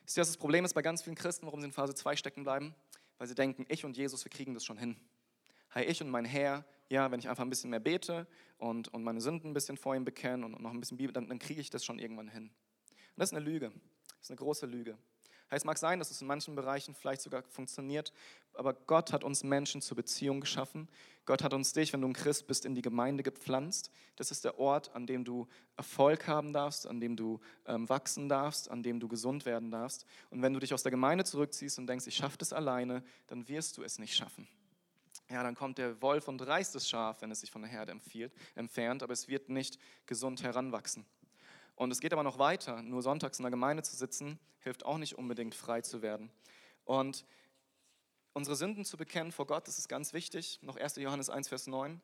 [0.06, 2.42] Ist das das Problem ist bei ganz vielen Christen, warum sie in Phase 2 stecken
[2.42, 2.74] bleiben?
[3.18, 4.96] Weil sie denken, ich und Jesus, wir kriegen das schon hin.
[5.68, 8.26] Hey, ich und mein Herr, ja, wenn ich einfach ein bisschen mehr bete
[8.58, 11.28] und, und meine Sünden ein bisschen vor ihm bekenne und noch ein bisschen Bibel, dann,
[11.28, 12.44] dann kriege ich das schon irgendwann hin.
[12.44, 13.70] Und das ist eine Lüge.
[13.70, 14.98] Das ist eine große Lüge.
[15.52, 18.12] Es mag sein, dass es in manchen Bereichen vielleicht sogar funktioniert,
[18.54, 20.88] aber Gott hat uns Menschen zur Beziehung geschaffen.
[21.26, 23.90] Gott hat uns dich, wenn du ein Christ bist, in die Gemeinde gepflanzt.
[24.14, 28.28] Das ist der Ort, an dem du Erfolg haben darfst, an dem du ähm, wachsen
[28.28, 30.06] darfst, an dem du gesund werden darfst.
[30.30, 33.48] Und wenn du dich aus der Gemeinde zurückziehst und denkst, ich schaffe das alleine, dann
[33.48, 34.46] wirst du es nicht schaffen.
[35.30, 37.92] Ja, dann kommt der Wolf und reißt das Schaf, wenn es sich von der Herde
[37.92, 41.06] empfiehlt, entfernt, aber es wird nicht gesund heranwachsen.
[41.76, 42.82] Und es geht aber noch weiter.
[42.82, 46.30] Nur sonntags in der Gemeinde zu sitzen, hilft auch nicht unbedingt frei zu werden.
[46.84, 47.24] Und
[48.32, 50.58] unsere Sünden zu bekennen vor Gott, das ist ganz wichtig.
[50.62, 50.96] Noch 1.
[50.96, 52.00] Johannes 1, Vers 9.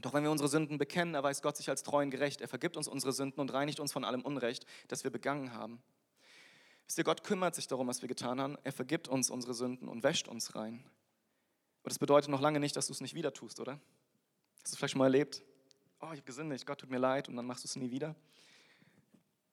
[0.00, 2.40] Doch wenn wir unsere Sünden bekennen, erweist Gott sich als treu und gerecht.
[2.40, 5.82] Er vergibt uns unsere Sünden und reinigt uns von allem Unrecht, das wir begangen haben.
[6.86, 8.56] Wisst ihr, Gott kümmert sich darum, was wir getan haben.
[8.62, 10.84] Er vergibt uns unsere Sünden und wäscht uns rein.
[11.82, 13.80] Und das bedeutet noch lange nicht, dass du es nicht wieder tust, oder?
[14.62, 15.42] Hast du vielleicht schon mal erlebt?
[16.00, 18.14] Oh, ich habe gesündigt, Gott tut mir leid und dann machst du es nie wieder.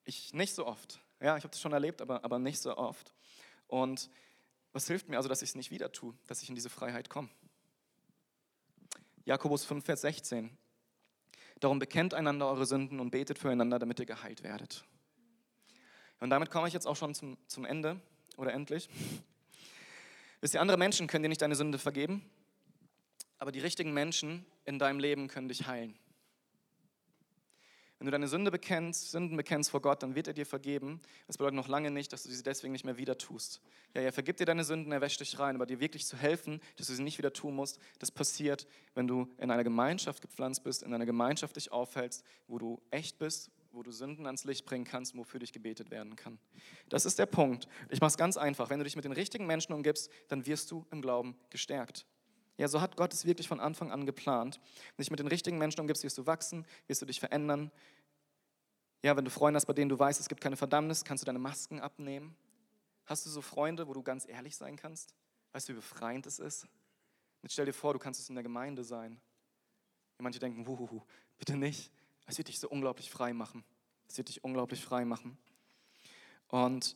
[0.05, 0.99] Ich nicht so oft.
[1.19, 3.13] Ja, ich habe das schon erlebt, aber, aber nicht so oft.
[3.67, 4.09] Und
[4.71, 7.09] was hilft mir also, dass ich es nicht wieder tue, dass ich in diese Freiheit
[7.09, 7.29] komme?
[9.25, 10.55] Jakobus 5, Vers 16.
[11.59, 14.85] Darum bekennt einander eure Sünden und betet füreinander, damit ihr geheilt werdet.
[16.19, 17.99] Und damit komme ich jetzt auch schon zum, zum Ende
[18.37, 18.89] oder endlich.
[20.41, 22.29] Wisst ihr, andere Menschen können dir nicht deine Sünde vergeben,
[23.37, 25.97] aber die richtigen Menschen in deinem Leben können dich heilen.
[27.99, 31.01] Wenn du deine Sünde bekennst, Sünden bekennst vor Gott, dann wird er dir vergeben.
[31.27, 33.61] Das bedeutet noch lange nicht, dass du sie deswegen nicht mehr wieder tust.
[33.93, 36.61] Ja, er vergibt dir deine Sünden, er wäscht dich rein, aber dir wirklich zu helfen,
[36.77, 40.63] dass du sie nicht wieder tun musst, das passiert, wenn du in einer Gemeinschaft gepflanzt
[40.63, 44.65] bist, in einer Gemeinschaft dich aufhältst, wo du echt bist, wo du Sünden ans Licht
[44.65, 46.39] bringen kannst, wofür dich gebetet werden kann.
[46.89, 47.67] Das ist der Punkt.
[47.89, 48.69] Ich mache es ganz einfach.
[48.69, 52.05] Wenn du dich mit den richtigen Menschen umgibst, dann wirst du im Glauben gestärkt.
[52.57, 54.59] Ja, so hat Gott es wirklich von Anfang an geplant.
[54.61, 57.71] Wenn du dich mit den richtigen Menschen umgibst, wirst du wachsen, wirst du dich verändern.
[59.01, 61.25] Ja, wenn du Freunde hast, bei denen du weißt, es gibt keine Verdammnis, kannst du
[61.25, 62.35] deine Masken abnehmen.
[63.05, 65.15] Hast du so Freunde, wo du ganz ehrlich sein kannst?
[65.53, 66.67] Weißt du, wie befreiend es ist?
[67.41, 69.21] Jetzt stell dir vor, du kannst es in der Gemeinde sein.
[70.17, 71.01] Manche denken, wuhu,
[71.37, 71.91] bitte nicht.
[72.29, 73.63] Es wird dich so unglaublich frei machen.
[74.07, 75.35] Es wird dich unglaublich frei machen.
[76.47, 76.95] Und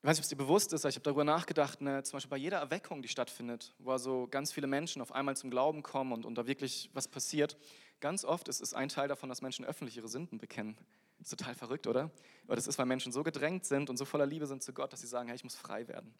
[0.00, 2.16] ich weiß nicht, ob es dir bewusst ist, aber ich habe darüber nachgedacht, ne, zum
[2.16, 5.82] Beispiel bei jeder Erweckung, die stattfindet, wo also ganz viele Menschen auf einmal zum Glauben
[5.82, 7.58] kommen und, und da wirklich was passiert,
[8.00, 10.76] ganz oft ist es ein Teil davon, dass Menschen öffentlich ihre Sünden bekennen.
[11.18, 12.10] Das ist total verrückt, oder?
[12.46, 14.92] Aber das ist, weil Menschen so gedrängt sind und so voller Liebe sind zu Gott,
[14.92, 16.14] dass sie sagen, hey, ich muss frei werden.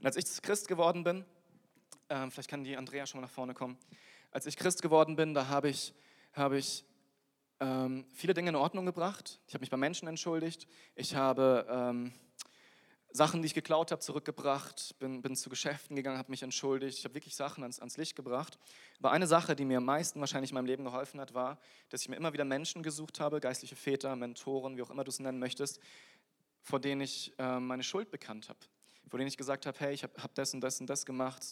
[0.00, 1.24] Und als ich Christ geworden bin,
[2.08, 3.78] äh, vielleicht kann die Andrea schon mal nach vorne kommen,
[4.32, 5.94] als ich Christ geworden bin, da habe ich,
[6.32, 6.84] habe ich
[7.60, 9.40] ähm, viele Dinge in Ordnung gebracht.
[9.46, 10.66] Ich habe mich bei Menschen entschuldigt.
[10.94, 12.12] Ich habe ähm,
[13.12, 16.98] Sachen, die ich geklaut habe, zurückgebracht, bin, bin zu Geschäften gegangen, habe mich entschuldigt.
[16.98, 18.58] Ich habe wirklich Sachen ans, ans Licht gebracht.
[18.98, 21.58] Aber eine Sache, die mir am meisten wahrscheinlich in meinem Leben geholfen hat, war,
[21.88, 25.10] dass ich mir immer wieder Menschen gesucht habe, geistliche Väter, Mentoren, wie auch immer du
[25.10, 25.80] es nennen möchtest,
[26.62, 28.60] vor denen ich äh, meine Schuld bekannt habe.
[29.08, 31.44] Vor denen ich gesagt habe, hey, ich habe hab das und das und das gemacht,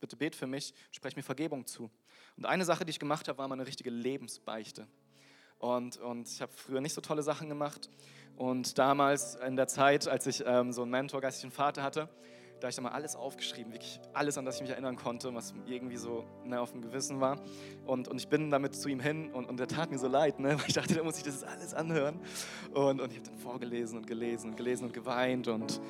[0.00, 1.90] bitte bet für mich, spreche mir Vergebung zu.
[2.36, 4.86] Und eine Sache, die ich gemacht habe, war meine richtige Lebensbeichte.
[5.58, 7.88] Und, und ich habe früher nicht so tolle Sachen gemacht.
[8.36, 12.08] Und damals in der Zeit, als ich ähm, so einen Mentor, geistlichen Vater hatte,
[12.60, 15.34] da habe ich dann mal alles aufgeschrieben, wirklich alles, an das ich mich erinnern konnte,
[15.34, 17.40] was irgendwie so ne, auf dem Gewissen war.
[17.86, 20.40] Und, und ich bin damit zu ihm hin und, und der tat mir so leid,
[20.40, 22.20] ne, weil ich dachte, da muss ich das alles anhören.
[22.72, 25.80] Und, und ich habe dann vorgelesen und gelesen und gelesen und geweint und,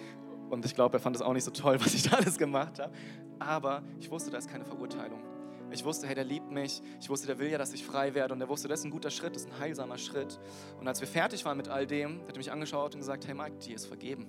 [0.51, 2.79] und ich glaube, er fand es auch nicht so toll, was ich da alles gemacht
[2.79, 2.93] habe.
[3.39, 5.34] Aber ich wusste, da ist keine Verurteilung.
[5.75, 6.81] Ich wusste, hey, der liebt mich.
[7.01, 8.33] Ich wusste, der will ja, dass ich frei werde.
[8.33, 10.39] Und er wusste, das ist ein guter Schritt, das ist ein heilsamer Schritt.
[10.79, 13.35] Und als wir fertig waren mit all dem, hat er mich angeschaut und gesagt, hey
[13.35, 14.29] Mike, dir ist vergeben.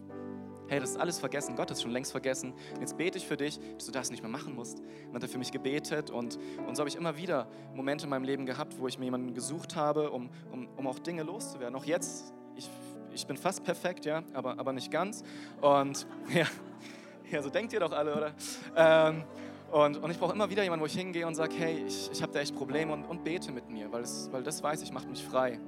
[0.68, 1.56] Hey, das ist alles vergessen.
[1.56, 2.56] Gott ist schon längst vergessen.
[2.80, 4.80] Jetzt bete ich für dich, dass du das nicht mehr machen musst.
[4.80, 6.10] Und hat er für mich gebetet.
[6.10, 9.06] Und, und so habe ich immer wieder Momente in meinem Leben gehabt, wo ich mir
[9.06, 11.76] jemanden gesucht habe, um, um, um auch Dinge loszuwerden.
[11.76, 12.68] Auch jetzt, ich,
[13.14, 15.24] ich bin fast perfekt, ja, aber, aber nicht ganz.
[15.62, 16.48] Und ja,
[17.30, 18.34] ja, so denkt ihr doch alle, oder?
[18.76, 19.24] Ähm,
[19.76, 22.22] und, und ich brauche immer wieder jemanden, wo ich hingehe und sage, hey, ich, ich
[22.22, 24.94] habe da echt Probleme und, und bete mit mir, weil, es, weil das weiß ich,
[24.94, 25.60] macht mich frei.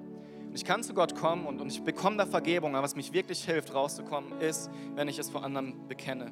[0.45, 3.11] Und ich kann zu Gott kommen und, und ich bekomme da Vergebung, aber was mich
[3.11, 6.31] wirklich hilft, rauszukommen, ist, wenn ich es vor anderen bekenne.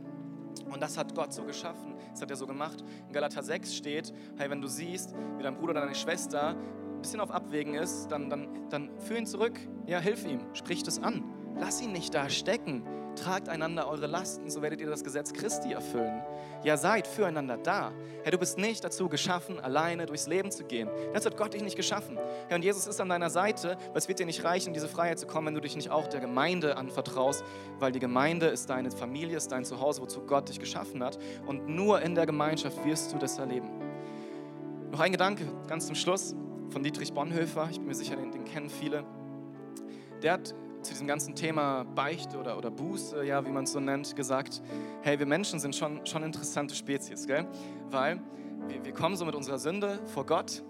[0.71, 2.81] Und das hat Gott so geschaffen, das hat er so gemacht.
[3.07, 7.01] In Galater 6 steht, hey, wenn du siehst, wie dein Bruder oder deine Schwester ein
[7.01, 11.03] bisschen auf Abwägen ist, dann, dann, dann führ ihn zurück, ja, hilf ihm, sprich das
[11.03, 11.25] an.
[11.59, 12.83] Lass ihn nicht da stecken.
[13.15, 16.21] Tragt einander eure Lasten, so werdet ihr das Gesetz Christi erfüllen.
[16.63, 17.91] Ja, seid füreinander da.
[18.23, 20.89] Herr, du bist nicht dazu geschaffen, alleine durchs Leben zu gehen.
[21.13, 22.17] Das hat Gott dich nicht geschaffen.
[22.47, 24.87] Herr, und Jesus ist an deiner Seite, weil es wird dir nicht reichen, in diese
[24.87, 27.43] Freiheit zu kommen, wenn du dich nicht auch der Gemeinde anvertraust,
[27.79, 31.17] weil die Gemeinde ist deine Familie, ist dein Zuhause, wozu Gott dich geschaffen hat.
[31.45, 33.69] Und nur in der Gemeinschaft wirst du das erleben.
[34.91, 36.35] Noch ein Gedanke, ganz zum Schluss,
[36.69, 37.67] von Dietrich Bonhoeffer.
[37.69, 39.03] Ich bin mir sicher, den, den kennen viele.
[40.21, 40.55] Der hat
[40.85, 44.61] zu diesem ganzen Thema Beichte oder, oder Buße, ja, wie man es so nennt, gesagt,
[45.01, 47.47] hey, wir Menschen sind schon, schon interessante Spezies, gell?
[47.89, 48.21] Weil
[48.67, 50.63] wir, wir kommen so mit unserer Sünde vor Gott,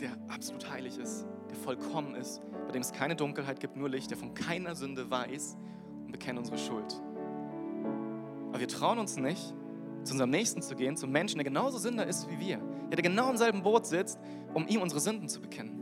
[0.00, 4.10] der absolut heilig ist, der vollkommen ist, bei dem es keine Dunkelheit gibt, nur Licht,
[4.10, 5.56] der von keiner Sünde weiß
[6.04, 7.02] und bekennen unsere Schuld.
[8.50, 9.54] Aber wir trauen uns nicht,
[10.04, 12.58] zu unserem Nächsten zu gehen, zum Menschen, der genauso Sünder ist wie wir,
[12.92, 14.20] der genau im selben Boot sitzt,
[14.54, 15.80] um ihm unsere Sünden zu bekennen.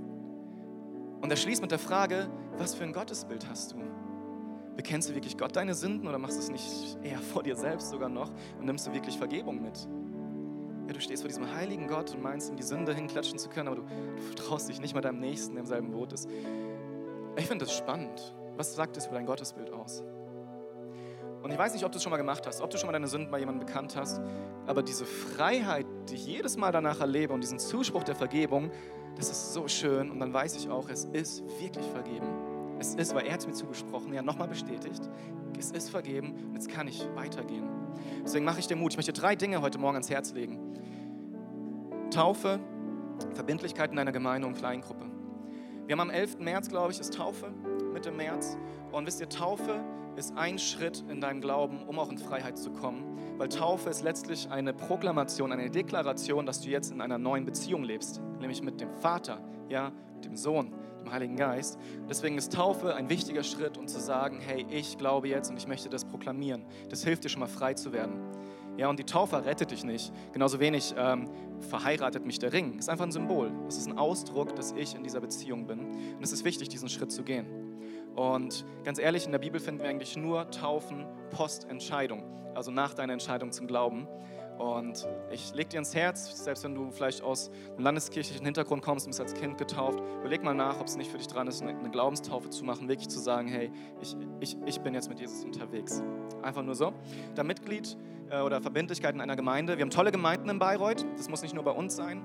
[1.20, 3.76] Und er schließt mit der Frage, was für ein Gottesbild hast du?
[4.76, 7.90] Bekennst du wirklich Gott deine Sünden oder machst du es nicht eher vor dir selbst
[7.90, 9.86] sogar noch und nimmst du wirklich Vergebung mit?
[10.86, 13.68] Ja, du stehst vor diesem heiligen Gott und meinst, ihm die Sünde hinklatschen zu können,
[13.68, 16.28] aber du, du traust dich nicht mal deinem Nächsten, der im selben Boot ist.
[17.36, 18.34] Ich finde das spannend.
[18.56, 20.02] Was sagt es über dein Gottesbild aus?
[21.42, 22.92] Und ich weiß nicht, ob du es schon mal gemacht hast, ob du schon mal
[22.92, 24.20] deine Sünden bei jemandem bekannt hast,
[24.66, 28.70] aber diese Freiheit, die ich jedes Mal danach erlebe und diesen Zuspruch der Vergebung,
[29.16, 32.26] das ist so schön und dann weiß ich auch, es ist wirklich vergeben.
[32.78, 35.08] Es ist, weil er hat mir zugesprochen, ja nochmal bestätigt,
[35.58, 37.68] es ist vergeben und jetzt kann ich weitergehen.
[38.24, 38.92] Deswegen mache ich dir Mut.
[38.92, 40.58] Ich möchte drei Dinge heute Morgen ans Herz legen.
[42.10, 42.60] Taufe,
[43.34, 45.06] Verbindlichkeit in einer Gemeinde und Kleingruppe.
[45.86, 46.38] Wir haben am 11.
[46.40, 47.52] März, glaube ich, ist Taufe,
[47.92, 48.56] Mitte März.
[48.90, 49.80] Und wisst ihr, Taufe
[50.16, 53.18] ist ein Schritt in deinem Glauben, um auch in Freiheit zu kommen.
[53.36, 57.82] Weil Taufe ist letztlich eine Proklamation, eine Deklaration, dass du jetzt in einer neuen Beziehung
[57.82, 60.72] lebst, nämlich mit dem Vater, ja, mit dem Sohn,
[61.04, 61.78] dem Heiligen Geist.
[62.08, 65.68] Deswegen ist Taufe ein wichtiger Schritt, um zu sagen, hey, ich glaube jetzt und ich
[65.68, 66.64] möchte das proklamieren.
[66.88, 68.20] Das hilft dir schon mal frei zu werden.
[68.76, 70.12] Ja, und die Taufe rettet dich nicht.
[70.32, 71.28] Genauso wenig ähm,
[71.60, 72.78] verheiratet mich der Ring.
[72.78, 73.52] Ist einfach ein Symbol.
[73.68, 75.78] Es ist ein Ausdruck, dass ich in dieser Beziehung bin.
[76.16, 77.46] Und es ist wichtig, diesen Schritt zu gehen.
[78.16, 82.22] Und ganz ehrlich, in der Bibel finden wir eigentlich nur Taufen Postentscheidung,
[82.54, 84.08] also nach deiner Entscheidung zum Glauben.
[84.58, 89.06] Und ich leg dir ins Herz, selbst wenn du vielleicht aus einem landeskirchlichen Hintergrund kommst
[89.06, 91.62] und bist als Kind getauft, überleg mal nach, ob es nicht für dich dran ist,
[91.62, 95.44] eine Glaubenstaufe zu machen, wirklich zu sagen, hey, ich, ich, ich bin jetzt mit Jesus
[95.44, 96.02] unterwegs.
[96.42, 96.92] Einfach nur so.
[97.34, 97.96] Da Mitglied
[98.30, 99.76] äh, oder Verbindlichkeit in einer Gemeinde.
[99.76, 102.22] Wir haben tolle Gemeinden in Bayreuth, das muss nicht nur bei uns sein.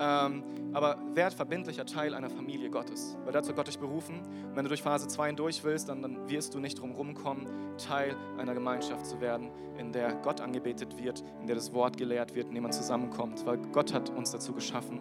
[0.00, 0.42] Ähm,
[0.72, 4.20] aber werd verbindlicher Teil einer Familie Gottes, weil dazu hat Gott dich berufen.
[4.20, 7.46] Und wenn du durch Phase 2 hindurch willst, dann, dann wirst du nicht drum rumkommen,
[7.76, 12.34] Teil einer Gemeinschaft zu werden, in der Gott angebetet wird, in der das Wort gelehrt
[12.34, 15.00] wird, in der man zusammenkommt, weil Gott hat uns dazu geschaffen.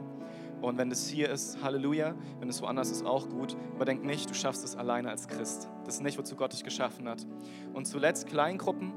[0.61, 3.55] Und wenn das hier ist, Halleluja, wenn es woanders ist, auch gut.
[3.75, 5.69] Aber denk nicht, du schaffst es alleine als Christ.
[5.85, 7.25] Das ist nicht, wozu Gott dich geschaffen hat.
[7.73, 8.91] Und zuletzt Kleingruppen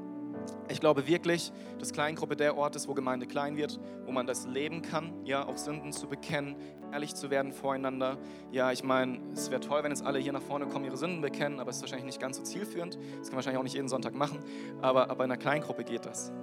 [0.73, 4.47] Ich glaube wirklich, dass Kleingruppe der Ort ist, wo Gemeinde klein wird, wo man das
[4.47, 6.55] leben kann, ja, auch Sünden zu bekennen,
[6.91, 8.17] ehrlich zu werden voreinander.
[8.51, 11.21] Ja, ich meine, es wäre toll, wenn jetzt alle hier nach vorne kommen, ihre Sünden
[11.21, 12.95] bekennen, aber es ist wahrscheinlich nicht ganz so zielführend.
[12.95, 14.39] Das kann man wahrscheinlich auch nicht jeden Sonntag machen,
[14.81, 16.33] aber, aber in einer Kleingruppe geht das.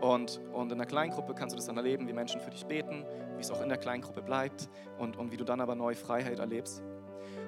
[0.00, 3.04] Und, und in einer Kleingruppe kannst du das dann erleben, wie Menschen für dich beten,
[3.34, 4.68] wie es auch in der Kleingruppe bleibt
[5.00, 6.80] und, und wie du dann aber neue Freiheit erlebst.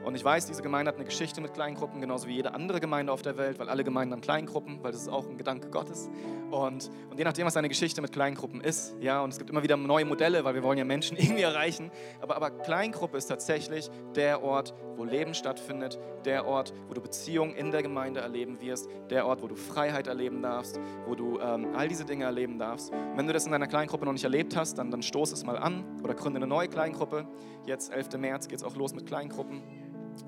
[0.07, 3.13] Und ich weiß, diese Gemeinde hat eine Geschichte mit Kleingruppen, genauso wie jede andere Gemeinde
[3.13, 6.09] auf der Welt, weil alle Gemeinden haben Kleingruppen, weil das ist auch ein Gedanke Gottes.
[6.53, 9.65] Und, und je nachdem, was deine Geschichte mit Kleingruppen ist, ja, und es gibt immer
[9.65, 11.91] wieder neue Modelle, weil wir wollen ja Menschen irgendwie erreichen.
[12.21, 17.57] Aber, aber Kleingruppe ist tatsächlich der Ort, wo Leben stattfindet, der Ort, wo du Beziehungen
[17.57, 20.79] in der Gemeinde erleben wirst, der Ort, wo du Freiheit erleben darfst,
[21.09, 22.93] wo du ähm, all diese Dinge erleben darfst.
[22.93, 25.45] Und wenn du das in deiner Kleingruppe noch nicht erlebt hast, dann, dann stoß es
[25.45, 27.27] mal an oder gründe eine neue Kleingruppe.
[27.67, 28.19] Jetzt, 11.
[28.19, 29.63] März, geht es auch los mit Kleingruppen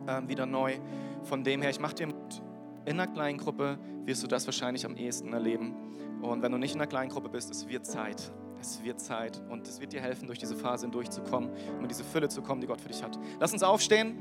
[0.07, 0.79] ähm, wieder neu.
[1.23, 2.43] Von dem her, ich mache dir Mut.
[2.85, 5.75] In einer kleinen Gruppe wirst du das wahrscheinlich am ehesten erleben.
[6.23, 8.33] Und wenn du nicht in einer kleinen Gruppe bist, es wird Zeit.
[8.61, 12.03] Es wird Zeit und es wird dir helfen, durch diese Phase hindurchzukommen, um in diese
[12.03, 13.19] Fülle zu kommen, die Gott für dich hat.
[13.39, 14.17] Lass uns aufstehen.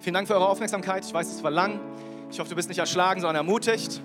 [0.00, 1.04] Vielen Dank für eure Aufmerksamkeit.
[1.04, 1.80] Ich weiß, es war lang.
[2.30, 4.02] Ich hoffe, du bist nicht erschlagen, sondern ermutigt.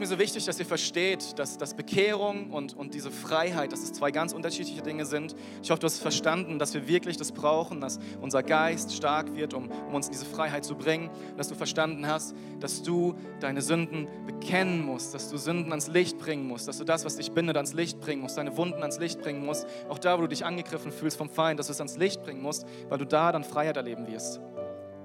[0.00, 3.80] Ist mir so wichtig, dass ihr versteht, dass, dass Bekehrung und, und diese Freiheit, dass
[3.80, 5.36] es zwei ganz unterschiedliche Dinge sind.
[5.62, 9.52] Ich hoffe, du hast verstanden, dass wir wirklich das brauchen, dass unser Geist stark wird,
[9.52, 11.10] um, um uns in diese Freiheit zu bringen.
[11.36, 16.16] Dass du verstanden hast, dass du deine Sünden bekennen musst, dass du Sünden ans Licht
[16.16, 18.98] bringen musst, dass du das, was dich bindet, ans Licht bringen musst, deine Wunden ans
[18.98, 19.66] Licht bringen musst.
[19.90, 22.40] Auch da, wo du dich angegriffen fühlst vom Feind, dass du es ans Licht bringen
[22.40, 24.40] musst, weil du da dann Freiheit erleben wirst.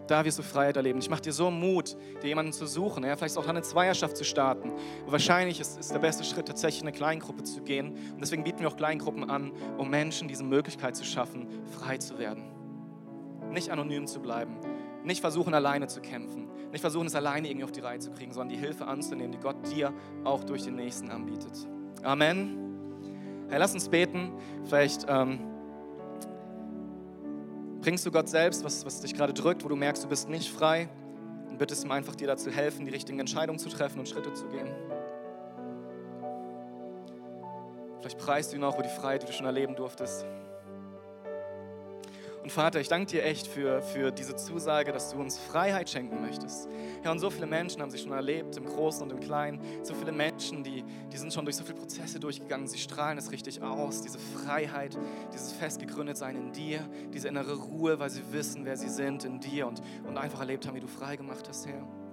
[0.07, 0.99] Da wirst du Freiheit erleben.
[0.99, 4.23] Ich mache dir so Mut, dir jemanden zu suchen, ja, vielleicht auch eine Zweierschaft zu
[4.23, 4.71] starten.
[4.71, 7.93] Und wahrscheinlich ist, ist der beste Schritt, tatsächlich in eine Kleingruppe zu gehen.
[8.13, 11.47] Und deswegen bieten wir auch Kleingruppen an, um Menschen diese Möglichkeit zu schaffen,
[11.79, 12.43] frei zu werden.
[13.51, 14.57] Nicht anonym zu bleiben,
[15.03, 18.33] nicht versuchen, alleine zu kämpfen, nicht versuchen, es alleine irgendwie auf die Reihe zu kriegen,
[18.33, 19.93] sondern die Hilfe anzunehmen, die Gott dir
[20.23, 21.67] auch durch den Nächsten anbietet.
[22.03, 23.45] Amen.
[23.49, 24.33] Hey, lass uns beten.
[24.65, 25.05] Vielleicht.
[25.07, 25.54] Ähm,
[27.85, 30.49] bringst du Gott selbst, was, was dich gerade drückt, wo du merkst, du bist nicht
[30.49, 30.89] frei
[31.47, 34.47] und bittest ihm einfach, dir dazu helfen, die richtigen Entscheidungen zu treffen und Schritte zu
[34.47, 34.67] gehen.
[37.99, 40.25] Vielleicht preist du ihn auch über die Freiheit, die du schon erleben durftest.
[42.45, 46.21] Und Vater, ich danke dir echt für, für diese Zusage, dass du uns Freiheit schenken
[46.21, 46.69] möchtest.
[47.03, 49.59] Ja, und so viele Menschen haben sich schon erlebt, im Großen und im Kleinen.
[49.83, 52.67] So viele Menschen, die, die sind schon durch so viele Prozesse durchgegangen.
[52.67, 54.03] Sie strahlen es richtig aus.
[54.03, 54.95] Diese Freiheit,
[55.33, 59.65] dieses Festgegründetsein in dir, diese innere Ruhe, weil sie wissen, wer sie sind in dir
[59.65, 62.04] und, und einfach erlebt haben, wie du frei gemacht hast, Herr.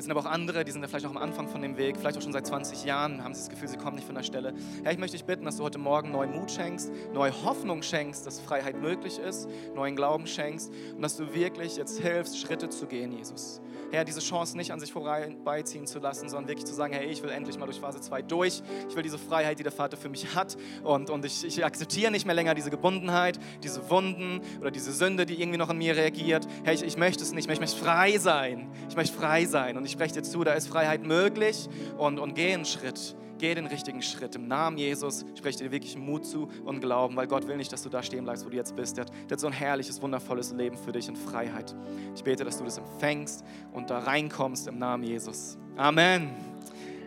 [0.00, 1.98] Es sind aber auch andere, die sind ja vielleicht noch am Anfang von dem Weg,
[1.98, 4.22] vielleicht auch schon seit 20 Jahren, haben sie das Gefühl, sie kommen nicht von der
[4.22, 4.54] Stelle.
[4.82, 8.26] Herr, ich möchte dich bitten, dass du heute Morgen neuen Mut schenkst, neue Hoffnung schenkst,
[8.26, 12.86] dass Freiheit möglich ist, neuen Glauben schenkst und dass du wirklich jetzt hilfst, Schritte zu
[12.86, 13.60] gehen, Jesus.
[13.92, 17.22] Herr, diese Chance nicht an sich vorbeiziehen zu lassen, sondern wirklich zu sagen, hey, ich
[17.22, 18.62] will endlich mal durch Phase 2 durch.
[18.88, 20.56] Ich will diese Freiheit, die der Vater für mich hat.
[20.84, 25.26] Und, und ich, ich akzeptiere nicht mehr länger diese Gebundenheit, diese Wunden oder diese Sünde,
[25.26, 26.46] die irgendwie noch in mir reagiert.
[26.62, 27.54] Herr, ich, ich möchte es nicht mehr.
[27.54, 28.70] Ich möchte frei sein.
[28.88, 29.76] Ich möchte frei sein.
[29.76, 31.68] Und ich spreche dir zu, da ist Freiheit möglich.
[31.98, 33.14] Und, und geh einen Schritt.
[33.38, 34.34] Geh den richtigen Schritt.
[34.34, 37.82] Im Namen Jesus spreche dir wirklich Mut zu und Glauben, weil Gott will nicht, dass
[37.82, 38.98] du da stehen bleibst, wo du jetzt bist.
[38.98, 41.74] Der hat, der hat so ein herrliches, wundervolles Leben für dich in Freiheit.
[42.14, 45.56] Ich bete, dass du das empfängst und da reinkommst im Namen Jesus.
[45.76, 46.30] Amen.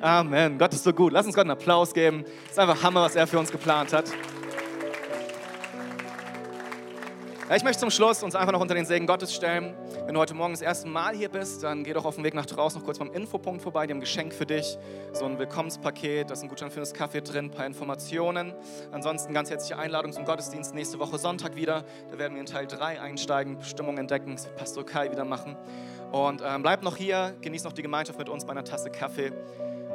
[0.02, 0.58] Amen.
[0.58, 1.14] Gott ist so gut.
[1.14, 2.26] Lass uns Gott einen Applaus geben.
[2.46, 4.06] Es ist einfach Hammer, was er für uns geplant hat.
[7.56, 9.76] Ich möchte zum Schluss uns einfach noch unter den Segen Gottes stellen.
[10.06, 12.34] Wenn du heute Morgen das erste Mal hier bist, dann geh doch auf dem Weg
[12.34, 13.88] nach draußen noch kurz beim Infopunkt vorbei.
[13.88, 14.78] Die haben ein Geschenk für dich,
[15.14, 18.54] so ein Willkommenspaket, da ist ein Gutschein für das Kaffee drin, ein paar Informationen.
[18.92, 21.86] Ansonsten ganz herzliche Einladung zum Gottesdienst nächste Woche Sonntag wieder.
[22.12, 25.56] Da werden wir in Teil 3 einsteigen, Bestimmung entdecken, das wird Pastor Kai wieder machen.
[26.12, 29.32] Und ähm, bleib noch hier, genieß noch die Gemeinschaft mit uns bei einer Tasse Kaffee.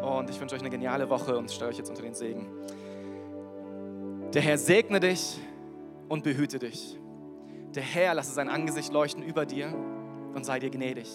[0.00, 2.46] Und ich wünsche euch eine geniale Woche und stelle euch jetzt unter den Segen.
[4.32, 5.38] Der Herr segne dich
[6.08, 6.98] und behüte dich.
[7.74, 9.74] Der Herr lasse sein Angesicht leuchten über dir
[10.34, 11.08] und sei dir gnädig.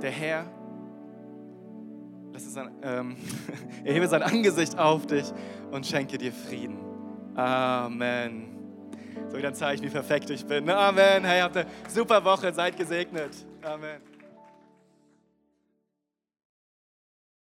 [0.00, 0.46] Der Herr
[2.52, 3.16] sein, ähm,
[3.84, 5.32] erhebe sein Angesicht auf dich
[5.70, 6.78] und schenke dir Frieden.
[7.34, 8.48] Amen.
[9.28, 10.68] So, dann zeige ich, wie perfekt ich bin.
[10.68, 11.24] Amen.
[11.24, 13.32] Hey, habt eine super Woche, seid gesegnet.
[13.62, 14.11] Amen.